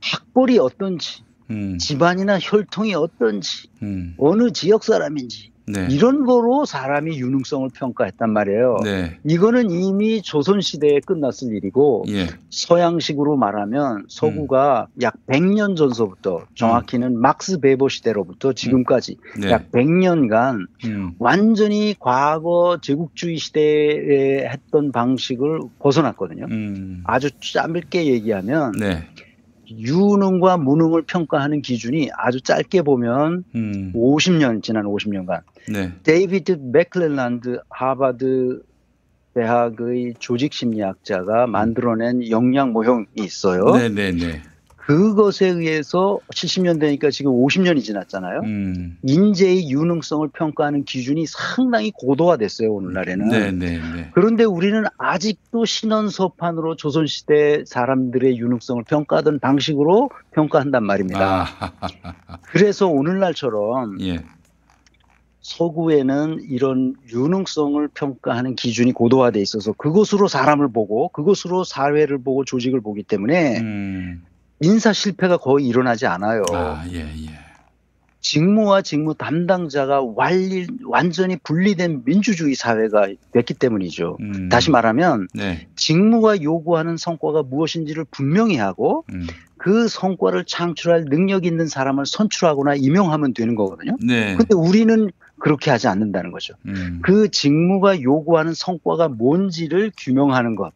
[0.00, 1.78] 학벌이 어떤지, 음.
[1.78, 4.14] 집안이나 혈통이 어떤지, 음.
[4.18, 5.86] 어느 지역 사람인지 네.
[5.90, 8.78] 이런 거로 사람이 유능성을 평가했단 말이에요.
[8.84, 9.18] 네.
[9.24, 12.26] 이거는 이미 조선 시대에 끝났을 일이고 예.
[12.50, 15.02] 서양식으로 말하면 서구가 음.
[15.02, 19.50] 약 100년 전서부터 정확히는 막스 베버 시대로부터 지금까지 네.
[19.50, 21.12] 약 100년간 음.
[21.18, 26.46] 완전히 과거 제국주의 시대에 했던 방식을 벗어났거든요.
[26.50, 27.02] 음.
[27.04, 29.06] 아주 짧게 얘기하면 네.
[29.70, 33.92] 유능과 무능을 평가하는 기준이 아주 짧게 보면 음.
[33.94, 35.42] 50년 지난 50년간
[35.72, 35.92] 네.
[36.02, 38.62] 데이비드 맥클렐란드 하버드
[39.34, 43.64] 대학의 조직 심리학자가 만들어낸 역량 모형이 있어요.
[43.76, 44.42] 네, 네, 네.
[44.86, 48.40] 그것에 의해서 70년대니까 지금 50년이 지났잖아요.
[48.40, 48.98] 음.
[49.02, 53.28] 인재의 유능성을 평가하는 기준이 상당히 고도화됐어요, 오늘날에는.
[53.28, 54.10] 네, 네, 네.
[54.12, 61.46] 그런데 우리는 아직도 신언서판으로 조선시대 사람들의 유능성을 평가하던 방식으로 평가한단 말입니다.
[61.58, 61.70] 아,
[62.44, 64.22] 그래서 오늘날처럼 예.
[65.40, 73.02] 서구에는 이런 유능성을 평가하는 기준이 고도화돼 있어서 그것으로 사람을 보고 그것으로 사회를 보고 조직을 보기
[73.02, 73.60] 때문에
[74.60, 76.42] 인사 실패가 거의 일어나지 않아요.
[76.50, 76.56] 음.
[76.56, 77.44] 아, 예, 예.
[78.24, 84.16] 직무와 직무 담당자가 완리, 완전히 분리된 민주주의 사회가 됐기 때문이죠.
[84.18, 84.48] 음.
[84.48, 85.68] 다시 말하면 네.
[85.76, 89.26] 직무가 요구하는 성과가 무엇인지를 분명히 하고 음.
[89.58, 93.96] 그 성과를 창출할 능력 있는 사람을 선출하거나 임용하면 되는 거거든요.
[94.02, 94.36] 네.
[94.36, 96.54] 근데 우리는 그렇게 하지 않는다는 거죠.
[96.66, 97.00] 음.
[97.02, 100.72] 그 직무가 요구하는 성과가 뭔지를 규명하는 것.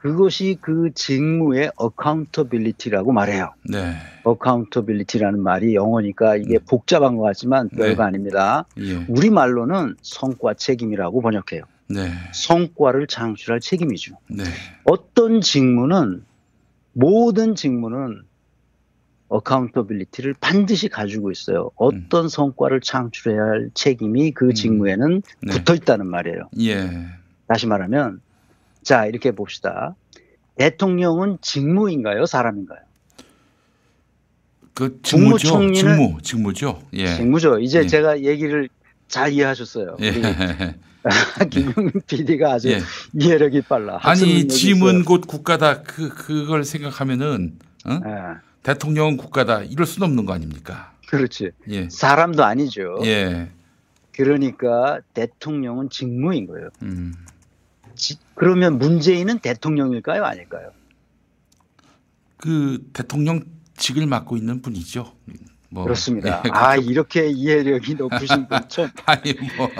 [0.00, 0.12] 음.
[0.12, 3.52] 그것이 그 직무의 accountability라고 말해요.
[3.68, 3.94] 네.
[4.26, 8.06] accountability라는 말이 영어니까 이게 복잡한 것 같지만 별거 네.
[8.08, 8.64] 아닙니다.
[8.78, 9.04] 예.
[9.08, 11.62] 우리말로는 성과 책임이라고 번역해요.
[11.88, 12.10] 네.
[12.32, 14.16] 성과를 창출할 책임이죠.
[14.28, 14.44] 네.
[14.84, 16.24] 어떤 직무는
[16.92, 18.22] 모든 직무는
[19.32, 21.70] accountability를 반드시 가지고 있어요.
[21.76, 25.52] 어떤 성과를 창출해야 할 책임이 그 직무에는 네.
[25.52, 26.50] 붙어 있다는 말이에요.
[26.60, 26.90] 예.
[27.46, 28.20] 다시 말하면
[28.82, 29.94] 자 이렇게 봅시다.
[30.56, 32.80] 대통령은 직무인가요, 사람인가요?
[34.74, 35.48] 그 직무죠.
[35.58, 36.82] 국무총리는- 직무, 직무죠.
[36.94, 37.14] 예.
[37.16, 37.58] 직무죠.
[37.58, 37.86] 이제 예.
[37.86, 38.68] 제가 얘기를
[39.08, 39.96] 잘 이해하셨어요.
[40.00, 40.10] 예.
[40.10, 40.22] 우리
[41.50, 42.80] 김용민 PD가 아주 예.
[43.14, 43.98] 이해력이 빨라.
[44.02, 45.04] 아니 짐은.
[45.04, 45.82] 곧 국가다.
[45.82, 48.00] 그 그걸 생각하면은 어?
[48.06, 48.38] 예.
[48.62, 49.62] 대통령은 국가다.
[49.62, 50.92] 이럴 수는 없는 거 아닙니까?
[51.08, 51.50] 그렇지.
[51.70, 51.88] 예.
[51.90, 52.98] 사람도 아니죠.
[53.04, 53.48] 예.
[54.12, 56.68] 그러니까 대통령은 직무인 거예요.
[56.82, 57.14] 음.
[58.00, 60.70] 지- 그러면 문재인은 대통령일까요, 아닐까요?
[62.38, 65.12] 그 대통령직을 맡고 있는 분이죠.
[65.68, 65.84] 뭐.
[65.84, 66.42] 그렇습니다.
[66.46, 68.90] 예, 아 그렇게- 이렇게 이해력이 높으신 분 참.
[69.06, 69.70] 아니 뭐.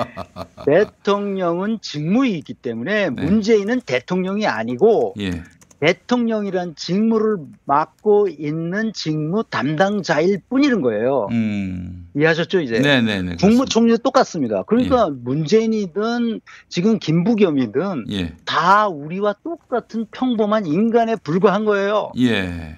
[0.66, 5.42] 대통령은 직무이기 때문에 문재인은 대통령이 아니고 예.
[5.80, 11.28] 대통령이란 직무를 맡고 있는 직무 담당자일 뿐이는 거예요.
[11.30, 12.08] 음.
[12.14, 12.78] 이해하셨죠 이제?
[12.78, 13.36] 네네네.
[13.36, 14.62] 국무총리도 똑같습니다.
[14.64, 18.34] 그러니까 문재인이든 지금 김부겸이든 예.
[18.44, 22.12] 다 우리와 똑같은 평범한 인간에 불과한 거예요.
[22.18, 22.76] 예.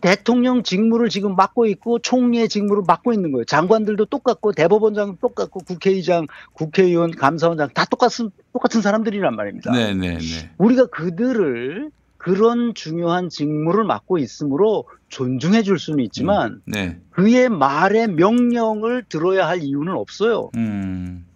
[0.00, 3.44] 대통령 직무를 지금 맡고 있고 총리의 직무를 맡고 있는 거예요.
[3.44, 9.72] 장관들도 똑같고 대법원장 똑같고 국회의장, 국회의원, 감사원장 다 똑같은 똑같은 사람들이란 말입니다.
[9.72, 10.50] 네, 네, 네.
[10.58, 16.98] 우리가 그들을 그런 중요한 직무를 맡고 있으므로 존중해 줄 수는 있지만 네.
[17.10, 20.50] 그의 말에 명령을 들어야 할 이유는 없어요.
[20.56, 21.26] 음.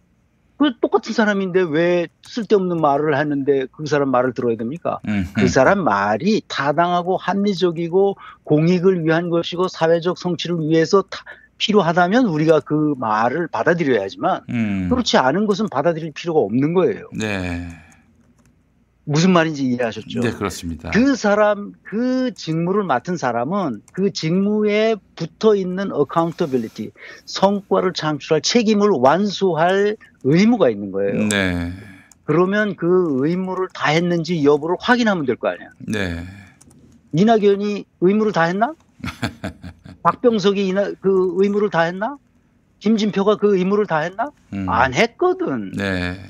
[0.58, 4.98] 그 똑같은 사람인데 왜 쓸데없는 말을 하는데 그 사람 말을 들어야 됩니까?
[5.06, 5.24] 음.
[5.34, 11.24] 그 사람 말이 타당하고 합리적이고 공익을 위한 것이고 사회적 성취를 위해서 타-
[11.58, 14.88] 필요하다면 우리가 그 말을 받아들여야 하지만 음.
[14.90, 17.08] 그렇지 않은 것은 받아들일 필요가 없는 거예요.
[17.16, 17.68] 네.
[19.08, 20.20] 무슨 말인지 이해하셨죠?
[20.20, 20.90] 네, 그렇습니다.
[20.90, 26.90] 그 사람 그 직무를 맡은 사람은 그 직무에 붙어 있는 accountability
[27.24, 31.26] 성과를 창출할 책임을 완수할 의무가 있는 거예요.
[31.26, 31.72] 네.
[32.24, 35.70] 그러면 그 의무를 다 했는지 여부를 확인하면 될 거 아니야.
[35.78, 36.26] 네.
[37.12, 38.74] 이낙연이 의무를 다 했나?
[40.02, 42.18] 박병석이 이나, 그 의무를 다 했나?
[42.80, 44.30] 김진표가 그 의무를 다 했나?
[44.52, 44.68] 음.
[44.68, 45.72] 안 했거든.
[45.72, 46.20] 네.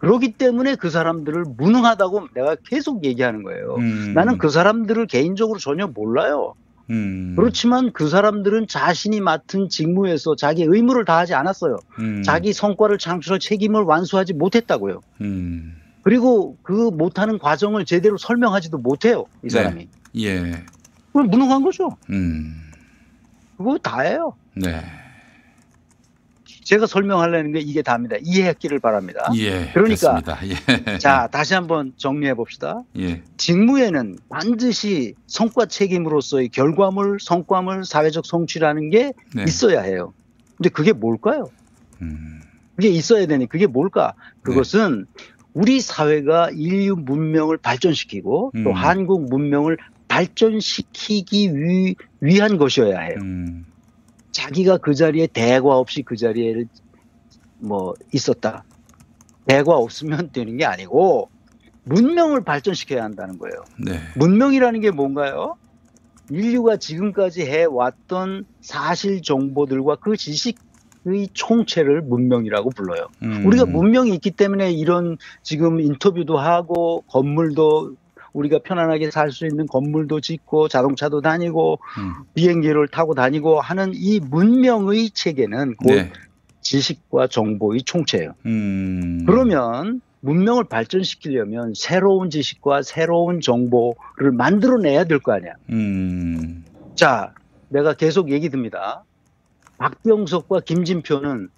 [0.00, 3.76] 그렇기 때문에 그 사람들을 무능하다고 내가 계속 얘기하는 거예요.
[3.76, 4.14] 음.
[4.14, 6.54] 나는 그 사람들을 개인적으로 전혀 몰라요.
[6.88, 7.34] 음.
[7.36, 11.76] 그렇지만 그 사람들은 자신이 맡은 직무에서 자기 의무를 다하지 않았어요.
[11.98, 12.22] 음.
[12.22, 15.00] 자기 성과를 창출할 책임을 완수하지 못했다고요.
[15.20, 15.76] 음.
[16.02, 19.26] 그리고 그 못하는 과정을 제대로 설명하지도 못해요.
[19.44, 19.50] 이 네.
[19.50, 19.88] 사람이.
[20.16, 20.64] 예.
[21.12, 21.90] 그럼 무능한 거죠.
[22.08, 22.70] 음.
[23.58, 24.32] 그거 다예요.
[24.54, 24.82] 네.
[26.70, 28.14] 제가 설명하려는 게 이게 다입니다.
[28.22, 29.28] 이해했기를 바랍니다.
[29.34, 29.72] 예.
[29.74, 30.22] 그러니까.
[30.44, 30.98] 예.
[30.98, 32.84] 자 다시 한번 정리해 봅시다.
[32.96, 33.22] 예.
[33.38, 39.42] 직무에는 반드시 성과 책임으로서의 결과물, 성과물, 사회적 성취라는 게 네.
[39.48, 40.12] 있어야 해요.
[40.58, 41.50] 근데 그게 뭘까요?
[42.02, 42.40] 음.
[42.76, 44.12] 그게 있어야 되니 그게 뭘까?
[44.42, 45.06] 그것은
[45.54, 48.72] 우리 사회가 인류 문명을 발전시키고 또 음.
[48.72, 53.16] 한국 문명을 발전시키기 위, 위한 것이어야 해요.
[53.22, 53.66] 음.
[54.32, 56.64] 자기가 그 자리에 대과 없이 그 자리에
[57.58, 58.64] 뭐 있었다.
[59.46, 61.28] 대과 없으면 되는 게 아니고
[61.84, 63.64] 문명을 발전시켜야 한다는 거예요.
[63.84, 63.98] 네.
[64.16, 65.56] 문명이라는 게 뭔가요?
[66.30, 73.08] 인류가 지금까지 해왔던 사실 정보들과 그 지식의 총체를 문명이라고 불러요.
[73.22, 73.44] 음.
[73.44, 77.96] 우리가 문명이 있기 때문에 이런 지금 인터뷰도 하고 건물도
[78.32, 82.12] 우리가 편안하게 살 수 있는 건물도 짓고 자동차도 다니고 음.
[82.34, 86.12] 비행기를 타고 다니고 하는 이 문명의 체계는 곧 네.
[86.62, 88.32] 지식과 정보의 총체예요.
[88.46, 89.24] 음.
[89.26, 95.54] 그러면 문명을 발전시키려면 새로운 지식과 새로운 정보를 만들어내야 될 거 아니야.
[95.70, 96.64] 음.
[96.94, 97.32] 자,
[97.68, 99.04] 내가 계속 얘기 듭니다.
[99.78, 101.48] 박병석과 김진표는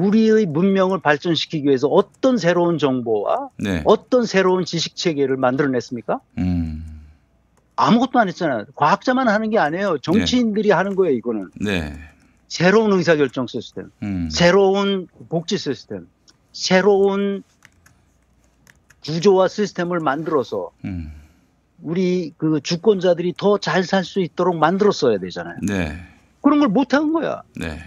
[0.00, 3.82] 우리의 문명을 발전시키기 위해서 어떤 새로운 정보와 네.
[3.86, 6.20] 어떤 새로운 지식 체계를 만들어냈습니까?
[6.36, 7.02] 음.
[7.76, 8.66] 아무것도 안 했잖아요.
[8.74, 9.96] 과학자만 하는 게 아니에요.
[9.98, 11.50] 정치인들이 하는 거예요, 이거는.
[11.60, 11.94] 네.
[12.48, 14.28] 새로운 의사결정 시스템, 음.
[14.30, 16.06] 새로운 복지 시스템,
[16.52, 17.42] 새로운
[19.02, 21.10] 구조와 시스템을 만들어서 음.
[21.82, 25.56] 우리 그 주권자들이 더 잘 살 수 있도록 만들었어야 되잖아요.
[25.66, 25.98] 네.
[26.42, 27.42] 그런 걸 못한 거야.
[27.56, 27.78] 네.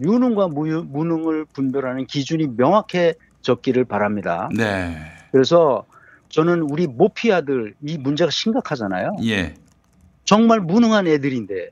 [0.00, 4.48] 유능과 무능을 분별하는 기준이 명확해졌기를 바랍니다.
[4.56, 4.96] 네.
[5.30, 5.84] 그래서
[6.28, 9.16] 저는 우리 모피아들 이 문제가 심각하잖아요.
[9.24, 9.54] 예.
[10.24, 11.70] 정말 무능한 애들인데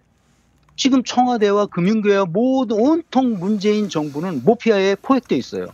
[0.76, 5.66] 지금 청와대와 금융계와 모든 온통 문재인 정부는 모피아에 포획돼 있어요.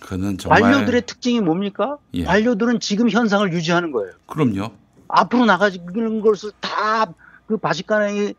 [0.00, 1.96] 그는 정말 관료들의 특징이 뭡니까?
[2.14, 2.24] 예.
[2.24, 4.12] 관료들은 지금 현상을 유지하는 거예요.
[4.26, 4.72] 그럼요.
[5.08, 7.12] 앞으로 나가는 것을 다
[7.46, 8.32] 그 바짓가랑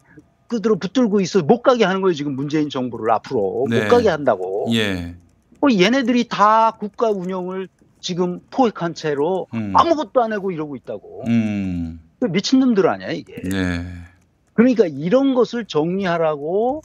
[0.45, 2.13] 이 그대로 붙들고 있어 못 가게 하는 거예요.
[2.13, 3.83] 지금 문재인 정부를 앞으로 네.
[3.83, 4.67] 못 가게 한다고.
[4.73, 5.15] 예.
[5.61, 7.67] 어, 얘네들이 다 국가 운영을
[7.99, 9.73] 지금 포획한 채로 음.
[9.75, 11.23] 아무것도 안 하고 이러고 있다고.
[11.27, 11.99] 음.
[12.19, 13.41] 그 미친 놈들 아니야 이게.
[13.41, 13.85] 네.
[14.53, 16.81] 그러니까 이런 것을 정리하라고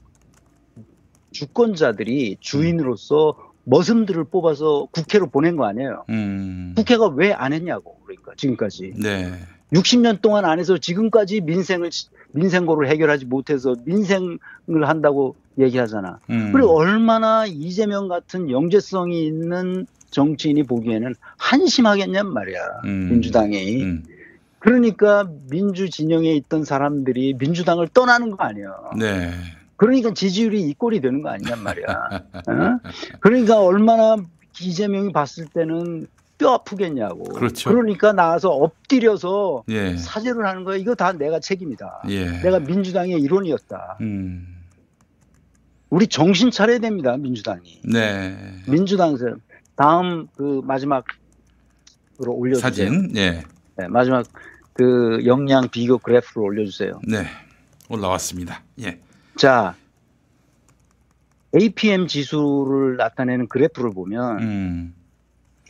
[1.33, 6.05] 주권자들이 주인으로서 머슴들을 뽑아서 국회로 보낸 거 아니에요.
[6.09, 6.73] 음.
[6.77, 9.33] 국회가 왜 안 했냐고 그러니까 지금까지 네.
[9.73, 11.91] 60년 동안 안 해서 지금까지 민생을
[12.33, 14.39] 민생고를 해결하지 못해서 민생을
[14.85, 16.19] 한다고 얘기하잖아.
[16.31, 16.53] 음.
[16.53, 22.61] 그리고 얼마나 이재명 같은 영재성이 있는 정치인이 보기에는 한심하겠냔 말이야.
[22.85, 23.09] 음.
[23.11, 24.01] 민주당이.
[24.59, 28.75] 그러니까 민주 진영에 있던 사람들이 민주당을 떠나는 거 아니야.
[28.99, 29.31] 네.
[29.77, 31.87] 그러니까 지지율이 이 꼴이 되는 거 아니냔 말이야.
[32.49, 32.91] 어?
[33.21, 34.17] 그러니까 얼마나
[34.61, 36.07] 이재명이 봤을 때는
[36.41, 37.25] 뼈 아프겠냐고.
[37.25, 37.71] 그렇죠.
[37.71, 39.95] 러니까 나와서 엎드려서 예.
[39.99, 40.77] 사죄를 하는 거야.
[40.77, 42.05] 이거 다 내가 책임이다.
[42.09, 42.41] 예.
[42.41, 43.99] 내가 민주당의 일원이었다.
[44.01, 44.57] 음.
[45.91, 47.19] 우리 정신 차려야 됩니다.
[47.19, 47.83] 민주당이.
[47.85, 48.35] 네.
[48.67, 49.19] 민주당
[49.77, 51.05] 다음 그 마지막으로
[52.29, 52.71] 올려주세요.
[52.71, 53.15] 사진.
[53.17, 53.43] 예.
[53.77, 54.25] 네, 마지막
[54.73, 57.01] 그 역량 비교 그래프를 올려주세요.
[57.07, 57.27] 네.
[57.91, 58.63] 올라왔습니다.
[58.81, 58.99] 예.
[59.37, 59.75] 자,
[61.55, 64.95] APM 지수를 나타내는 그래프를 보면 음.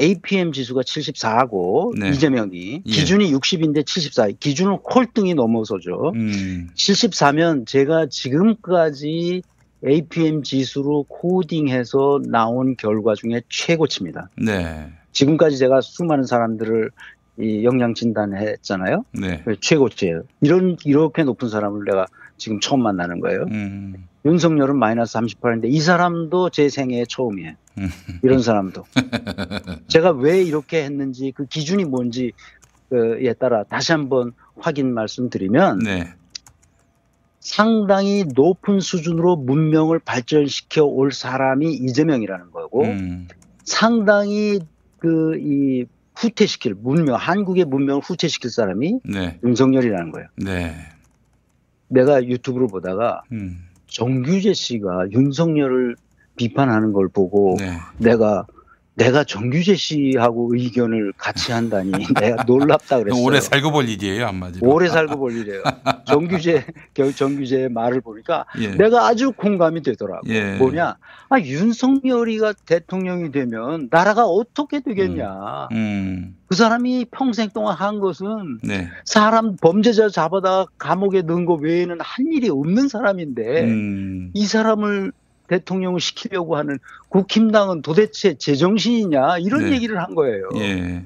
[0.01, 2.11] APM 지수가 74하고 네.
[2.11, 2.91] 이재명이 예.
[2.91, 4.29] 기준이 60인데 74.
[4.39, 6.13] 기준은 콜등이 넘어서죠.
[6.15, 6.69] 음.
[6.75, 9.43] 74면 제가 지금까지
[9.87, 14.31] APM 지수로 코딩해서 나온 결과 중에 최고치입니다.
[14.37, 14.91] 네.
[15.13, 16.91] 지금까지 제가 수많은 사람들을
[17.39, 19.05] 이 영양 진단했잖아요.
[19.13, 19.43] 네.
[19.61, 20.23] 최고치예요.
[20.43, 23.47] 이런 이렇게 높은 사람을 내가 지금 처음 만나는 거예요.
[23.51, 24.07] 음.
[24.25, 27.55] 윤석열은 마이너스 38인데 이 사람도 제 생애 처음이에요.
[27.79, 27.89] 음.
[28.23, 28.85] 이런 사람도.
[29.89, 32.33] 제가 왜 이렇게 했는지 그 기준이 뭔지에
[33.39, 36.13] 따라 다시 한번 확인 말씀드리면 네.
[37.39, 43.29] 상당히 높은 수준으로 문명을 발전시켜 올 사람이 이재명이라는 거고 음.
[43.65, 44.61] 상당히
[44.99, 45.87] 그 이
[46.21, 49.39] 후퇴시킬 문명 한국의 문명을 후퇴시킬 사람이 네.
[49.43, 50.29] 윤석열이라는 거예요.
[50.37, 50.75] 네.
[51.89, 53.65] 내가 유튜브를 보다가 음.
[53.91, 55.97] 정규재 씨가 윤석열을
[56.37, 57.77] 비판하는 걸 보고 네.
[57.99, 58.47] 내가
[59.01, 61.91] 내가 정규재 씨하고 의견을 같이 한다니
[62.21, 63.23] 내가 놀랍다 그랬어요.
[63.23, 64.69] 오래 살고 볼 일이에요, 한마디로.
[64.69, 65.63] 오래 살고 볼 일이에요.
[66.07, 68.69] 정규재 결 정규재의 말을 보니까 예.
[68.69, 70.29] 내가 아주 공감이 되더라고.
[70.29, 70.57] 예.
[70.57, 70.97] 뭐냐?
[71.31, 75.69] 아 윤석열이가 대통령이 되면 나라가 어떻게 되겠냐?
[75.73, 76.37] 음.
[76.47, 78.89] 그 사람이 평생 동안 한 것은 네.
[79.05, 84.31] 사람 범죄자 잡아다 감옥에 넣은 거 외에는 한 일이 없는 사람인데 음.
[84.35, 85.13] 이 사람을
[85.51, 86.79] 대통령을 시키려고 하는
[87.09, 89.73] 국힘당은 도대체 제정신이냐 이런 네.
[89.73, 90.49] 얘기를 한 거예요.
[90.57, 91.05] 예.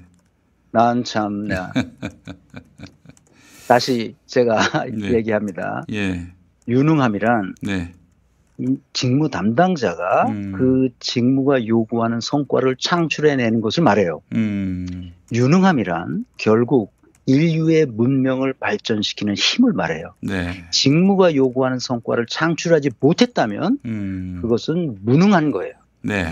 [0.71, 1.73] 난 참, 나.
[3.67, 5.15] 다시 제가 네.
[5.15, 5.83] 얘기합니다.
[5.93, 6.27] 예.
[6.69, 7.93] 유능함이란 네.
[8.59, 10.53] 이 직무 담당자가 음.
[10.53, 14.21] 그 직무가 요구하는 성과를 창출해내는 것을 말해요.
[14.35, 15.13] 음.
[15.33, 16.94] 유능함이란 결국
[17.27, 20.15] 인류의 문명을 발전시키는 힘을 말해요.
[20.21, 20.65] 네.
[20.71, 24.39] 직무가 요구하는 성과를 창출하지 못했다면 음.
[24.43, 25.75] 그것은 무능한 거예요.
[26.03, 26.27] 네.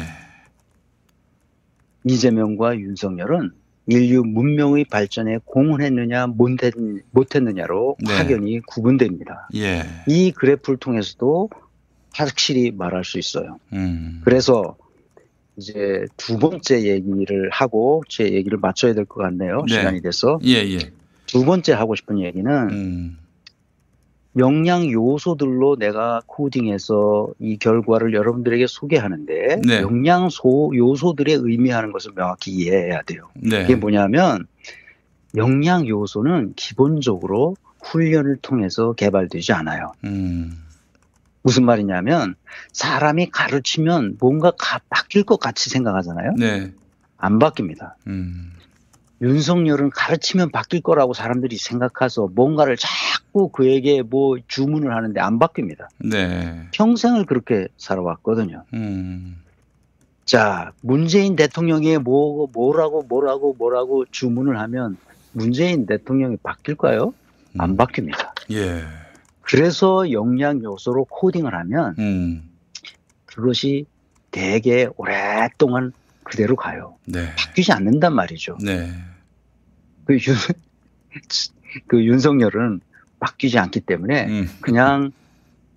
[2.04, 3.52] 이재명과 윤석열은
[3.86, 6.74] 인류 문명의 발전에 공헌했느냐 못했,
[7.10, 8.14] 못했느냐로 네.
[8.14, 9.48] 확연히 구분됩니다.
[9.54, 9.84] 예.
[10.06, 11.50] 이 그래프를 통해서도
[12.14, 13.58] 확실히 말할 수 있어요.
[13.72, 14.20] 음.
[14.24, 14.76] 그래서
[15.56, 19.64] 이제 두 번째 얘기를 하고 제 얘기를 맞춰야 될 것 같네요.
[19.68, 19.74] 네.
[19.74, 20.38] 시간이 돼서.
[20.44, 20.78] 예, 예.
[21.26, 23.18] 두 번째 하고 싶은 얘기는 음.
[24.38, 29.80] 영양 요소들로 내가 코딩해서 이 결과를 여러분들에게 소개하는데 네.
[29.82, 33.28] 영양 소 요소들의 의미하는 것을 명확히 이해해야 돼요.
[33.34, 33.64] 네.
[33.64, 34.46] 이게 뭐냐면
[35.36, 39.92] 영양 요소는 기본적으로 훈련을 통해서 개발되지 않아요.
[40.04, 40.52] 음.
[41.42, 42.34] 무슨 말이냐면
[42.72, 46.34] 사람이 가르치면 뭔가 가- 바뀔 것 같이 생각하잖아요.
[46.38, 46.72] 네.
[47.18, 47.94] 안 바뀝니다.
[48.06, 48.52] 음.
[49.20, 55.86] 윤석열은 가르치면 바뀔 거라고 사람들이 생각해서 뭔가를 자꾸 그에게 뭐 주문을 하는데 안 바뀝니다.
[55.98, 56.66] 네.
[56.72, 58.64] 평생을 그렇게 살아왔거든요.
[58.74, 59.36] 음.
[60.24, 64.96] 자, 문재인 대통령이 뭐, 뭐라고, 뭐라고, 뭐라고 주문을 하면
[65.32, 67.14] 문재인 대통령이 바뀔까요?
[67.58, 68.30] 안 바뀝니다.
[68.52, 68.82] 예.
[69.42, 72.50] 그래서 영양 요소로 코딩을 하면 음.
[73.26, 73.86] 그것이
[74.30, 76.96] 되게 오랫동안 그대로 가요.
[77.04, 77.34] 네.
[77.36, 78.56] 바뀌지 않는단 말이죠.
[78.62, 78.90] 네.
[80.04, 80.20] 그, 윤,
[81.86, 82.80] 그 윤석열은
[83.20, 84.50] 바뀌지 않기 때문에 음.
[84.60, 85.12] 그냥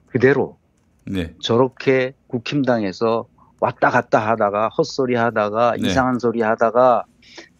[0.08, 0.58] 그대로
[1.06, 1.34] 네.
[1.42, 3.28] 저렇게 국힘당에서
[3.60, 5.88] 왔다 갔다 하다가 헛소리 하다가 네.
[5.88, 7.04] 이상한 소리 하다가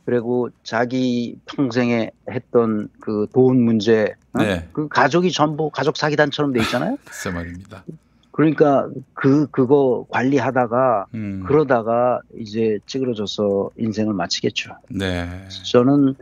[0.06, 4.40] 그리고 자기 평생에 했던 그 돈 문제 어?
[4.40, 4.68] 네.
[4.72, 6.98] 그 가족이 전부 가족 사기단처럼 돼 있잖아요.
[7.06, 7.84] 글쎄 말입니다.
[8.32, 11.44] 그러니까 그 그거 관리하다가 음.
[11.48, 14.76] 그러다가 이제 찌그러져서 인생을 마치겠죠.
[14.90, 15.28] 네.
[15.72, 16.16] 저는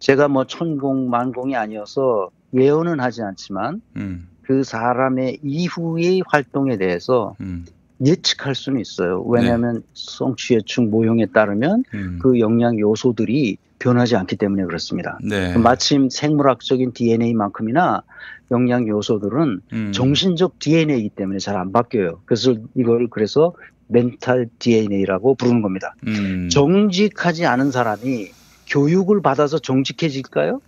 [0.00, 4.28] 제가 뭐 천공 만공이 아니어서 예언은 하지 않지만 음.
[4.42, 7.64] 그 사람의 이후의 활동에 대해서 음.
[8.04, 9.22] 예측할 수는 있어요.
[9.26, 11.98] 왜냐하면 성취예측 모형에 따르면 네.
[11.98, 12.18] 음.
[12.22, 15.18] 그 영양 요소들이 변하지 않기 때문에 그렇습니다.
[15.22, 15.56] 네.
[15.56, 18.02] 마침 생물학적인 DNA만큼이나
[18.50, 19.92] 영양 요소들은 음.
[19.92, 22.20] 정신적 DNA이기 때문에 잘 안 바뀌어요.
[22.24, 23.54] 그래서 이걸 그래서
[23.88, 25.94] 멘탈 DNA라고 부르는 겁니다.
[26.06, 26.48] 음.
[26.50, 28.30] 정직하지 않은 사람이
[28.68, 30.60] 교육을 받아서 정직해질까요?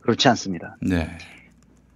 [0.00, 0.76] 그렇지 않습니다.
[0.80, 1.08] 네.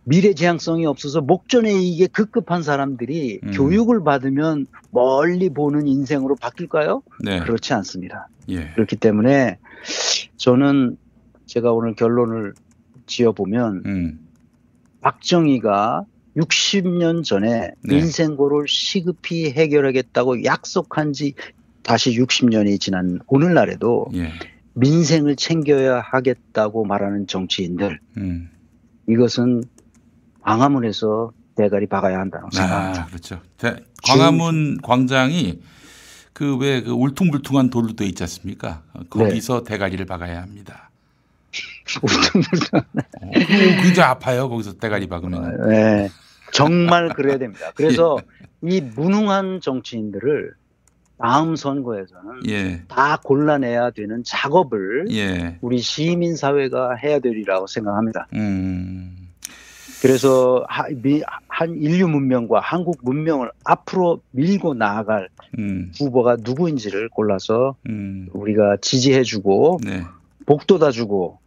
[0.08, 3.50] 미래 지향성이 없어서 목전에 이게 급급한 사람들이 음.
[3.50, 7.02] 교육을 받으면 멀리 보는 인생으로 바뀔까요?
[7.22, 7.40] 네.
[7.40, 8.28] 그렇지 않습니다.
[8.48, 8.70] 예.
[8.70, 9.58] 그렇기 때문에
[10.38, 10.96] 저는
[11.44, 12.54] 제가 오늘 결론을
[13.04, 14.18] 지어보면 음.
[15.02, 16.06] 박정희가
[16.38, 17.96] 60년 전에 네.
[17.96, 21.34] 인생고를 시급히 해결하겠다고 약속한 지
[21.82, 24.30] 다시 60년이 지난 오늘날에도 예.
[24.72, 28.48] 민생을 챙겨야 하겠다고 말하는 정치인들 음.
[29.06, 29.64] 이것은
[30.42, 33.02] 광화문에서 대가리 박아야 한다고 생각합니다.
[33.02, 33.40] 아, 그렇죠.
[33.56, 33.76] 대-
[34.06, 35.60] 광화문 광장이
[36.32, 38.82] 그 왜그 울퉁불퉁한 돌로 돼 있지 않습니까?
[38.94, 40.90] 어, 거기서 대가리를 박아야 합니다.
[42.02, 42.78] 울퉁불퉁.
[42.78, 43.30] 어,
[43.82, 44.48] 굉장히 아파요.
[44.48, 45.68] 거기서 대가리 박으면.
[45.68, 46.08] 네,
[46.52, 47.72] 정말 그래야 됩니다.
[47.74, 48.18] 그래서
[48.64, 48.76] 예.
[48.76, 50.52] 이 무능한 정치인들을
[51.18, 52.82] 다음 선거에서는 예.
[52.86, 55.58] 다 골라내야 되는 작업을 예.
[55.60, 58.28] 우리 시민 사회가 해야 되리라고 생각합니다.
[58.34, 59.17] 음.
[60.00, 65.28] 그래서 한 인류 문명과 한국 문명을 앞으로 밀고 나아갈
[65.58, 65.92] 음.
[65.98, 68.28] 후보가 누구인지를 골라서 음.
[68.32, 70.04] 우리가 지지해주고 네.
[70.46, 71.38] 복돋아주고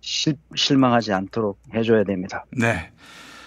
[0.00, 2.44] 실, 실망하지 않도록 해줘야 됩니다.
[2.52, 2.90] 네.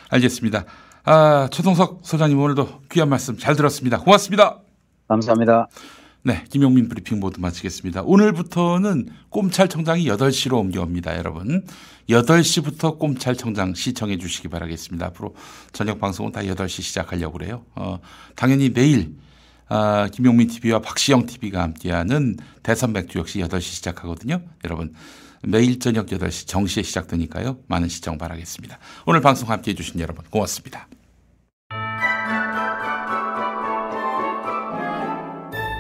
[0.10, 0.66] 알겠습니다.
[1.06, 4.00] 아, 최동석 소장님 오늘도 귀한 말씀 잘 들었습니다.
[4.00, 4.60] 고맙습니다.
[5.08, 5.68] 감사합니다.
[6.26, 8.04] 네, 김용민 브리핑 모두 마치겠습니다.
[8.04, 11.66] 오늘부터는 꼼찰청장이 8시로 옮겨옵니다, 여러분.
[12.10, 15.08] 8시부터 꼼찰청장 시청해 주시기 바라겠습니다.
[15.08, 15.36] 앞으로
[15.74, 17.66] 저녁 방송은 다 8시 시작하려고 그래요.
[17.76, 18.00] 어,
[18.36, 19.16] 당연히 내일
[19.68, 24.42] 아, 김용민 TV와 박시영 TV가 함께하는 대선 맥주 역시 8시 시작하거든요.
[24.64, 24.94] 여러분
[25.42, 27.60] 매일 저녁 8시 정시에 시작되니까요.
[27.68, 28.80] 많은 시청 바라겠습니다.
[29.06, 30.88] 오늘 방송 함께 해 주신 여러분 고맙습니다.